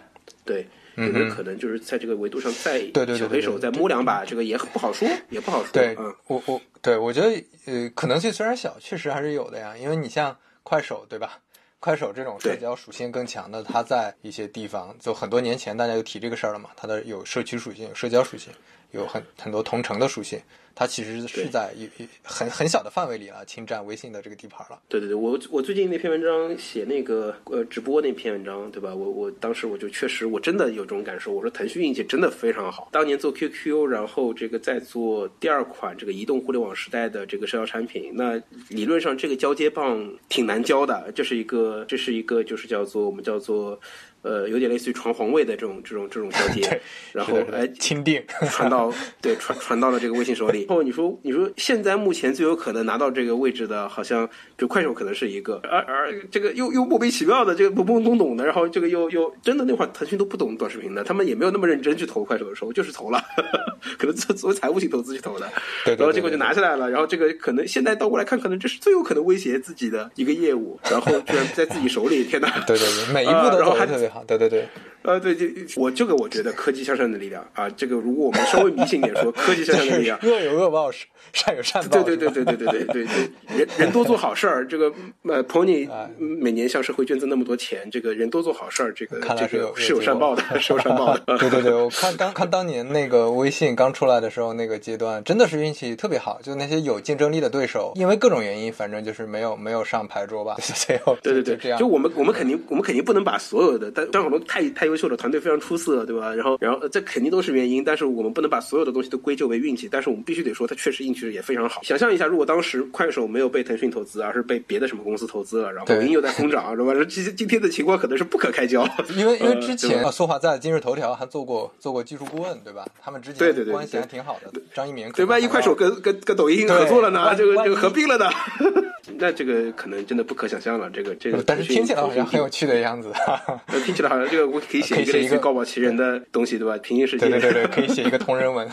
[0.43, 0.67] 对。
[0.97, 4.25] 有没有可能就是在这个维度上再对对对小黑手再摸两把？
[4.25, 5.71] 这个也不好说，也不好说。
[5.71, 9.77] 对嗯，我我对我觉得呃可能性虽然小，确实还是有的呀。
[9.77, 11.39] 因为你像快手对吧？
[11.79, 18.51] 快手这种社交属性更强的，它在一些地方就很多年前大家就提这个事儿了嘛，它的有社区属性、有社交属性，
[18.91, 20.41] 有很很多同城的属性，
[20.79, 24.79] 它其实是在一一很很小的范围里啊侵占微信的这个地盘了。
[24.87, 28.93] 对对对，我我最近那篇文章写那个呃直播那篇文章，对吧？
[28.93, 43.79] 我我当时我就确实我真的有这种感受，我说腾讯运气真的非常好，当年做 QQ，然后这个再做第二款这个移动互联网时代的这个社交产品，那理论上这个交接棒挺难交的，这是一个这是一个就是叫做我们叫做
[44.21, 46.79] 呃有点类似于传皇位的这种这种这种交接，
[47.13, 50.66] 然后是的哎钦定，传到 对传传到了这个微信手里。
[50.67, 63.23] 然后你说你说现在目前最有可能拿到这个位置的，好像就快手可能是一个，而而这个又又莫名其妙的这个懵懵懂懂的，然后这个又又真的那会儿腾讯都不懂短视频的，他们也没有那么认真去投快手的时候，就是投了，
[63.97, 65.49] 可能作作为财务性投资去投的，
[65.85, 72.49] 然后结果就拿下来了，然后这个可能现在倒过来看，可能这是最有可能威胁自己的一个业务，然后居然在自己手里，天哪！
[72.67, 74.23] 对对对，每一步都还特别好。
[74.25, 74.67] 对对对，
[75.03, 75.45] 呃，对，就
[75.75, 80.89] 我这个我觉得科技向上的力量啊，这个如果我们稍微迷信一点说，科技向上的力量， 恶有恶报，
[81.33, 82.01] 善有善报。
[82.03, 84.91] 对对对对对对对对对，人人多做好事儿，这个
[85.23, 85.87] 呃，Pony
[86.17, 91.37] 每年向社会捐赠那么多钱，这个人多做好事儿，这个这看来是有个是有善报的，是有善报的。
[91.37, 101.79] 对对对，我看当看当年那个微信刚出来的时候，那个阶段真的是运气特别好，就那些有竞争力的对手，因为各种原因，反正就是没有没有上牌桌吧， 最后对对对，就这样。
[101.79, 106.33] 就我们我们肯定我们肯定不能把所有的，但张小龙太太优秀了，团队非常出色，对吧？
[106.33, 111.81] 然后然后呃这肯定都是原因，但是我们不能把所有的东西都归咎为运气，但是我们必须得说，他确实运气也非常好。
[111.83, 116.93] 想象一下，如果当时快手没有被腾讯投资，而是被别的什么公司投资了，然后抖音又在疯涨，是吧？
[117.09, 118.87] 今今天的情况可能是不可开交。
[119.17, 122.85] 因为因为之前吧啊，苏华在今日头条还做过做过技术顾问，对吧？
[123.01, 124.61] 他们之对对对前关系还挺好的。
[124.73, 127.33] 张一鸣对，万一快手跟跟跟抖音合作了呢？
[127.35, 128.29] 这个这个合并了呢？
[129.19, 130.89] 那这个可能真的不可想象了。
[130.91, 132.67] 这个这个，但是听起来好像很有趣。
[132.67, 133.09] 的样子。
[133.67, 136.77] 呃听起来好像这个我可以写一个类似于高保奇人的东西，对吧？
[136.79, 137.29] 平行世界。
[137.29, 138.67] 对对对对，可以写一个同人文。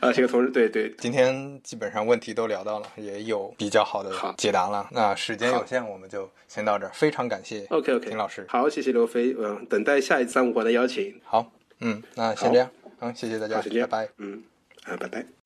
[0.00, 4.88] 啊，写个同时对对今天基本上问题都聊到了，也有比较好的解答了。
[4.90, 6.90] 那时间有限，我们就先到这儿。
[6.92, 8.44] 非常感谢 OK OK，丁老师。
[8.48, 11.20] 好，谢谢刘飞，嗯，等待下一次三五环的邀请。
[11.24, 12.70] 好，嗯，那先这样，
[13.00, 14.12] 嗯，谢谢大家，好，先这样，拜拜。
[14.18, 14.42] 嗯，
[14.84, 15.37] 啊，拜拜。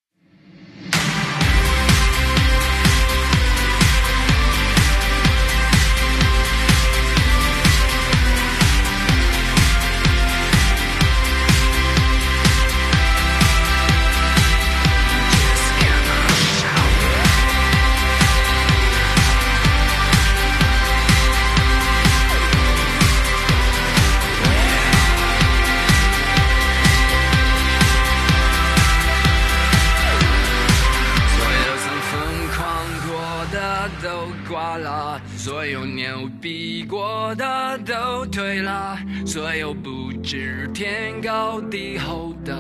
[39.33, 42.55] 所有不知天高地厚的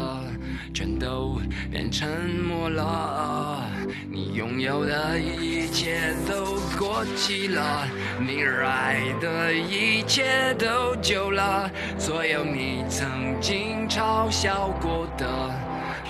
[0.72, 1.38] 全都
[1.70, 2.08] 变沉
[2.48, 3.62] 默了。
[4.10, 7.86] 你拥有的一切都过期了，
[8.18, 15.28] 你热爱的一切都旧了，所有你曾经嘲笑过的。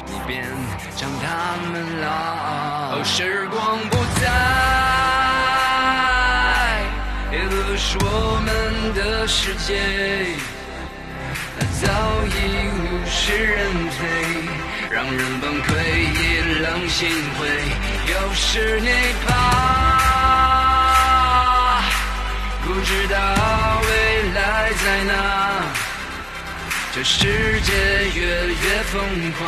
[0.06, 0.44] 你变
[0.96, 2.06] 成他们了。
[2.92, 4.30] 哦，时光不再，
[7.32, 9.80] 也不是我们的世界，
[11.82, 11.88] 早
[12.26, 12.30] 已
[12.68, 12.78] 物
[13.10, 13.58] 是人
[13.90, 14.00] 非，
[14.88, 16.16] 让人崩溃，意
[16.60, 17.40] 冷心灰。
[18.06, 18.88] 又是你
[19.26, 19.30] 怕，
[22.64, 23.16] 不知道
[23.82, 23.90] 未
[24.32, 25.12] 来在哪。
[26.94, 27.72] 这世界
[28.14, 29.02] 越越疯
[29.32, 29.42] 狂，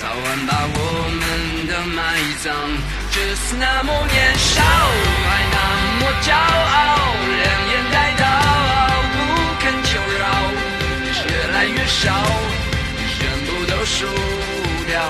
[0.00, 0.76] 早晚把我
[1.20, 1.22] 们
[1.66, 2.00] 的埋
[2.42, 2.48] 葬。
[3.10, 5.56] 只是那么年少，还那
[6.00, 7.12] 么骄傲，
[11.62, 12.10] 越来越少，
[13.18, 14.06] 全部都输
[14.84, 15.08] 掉，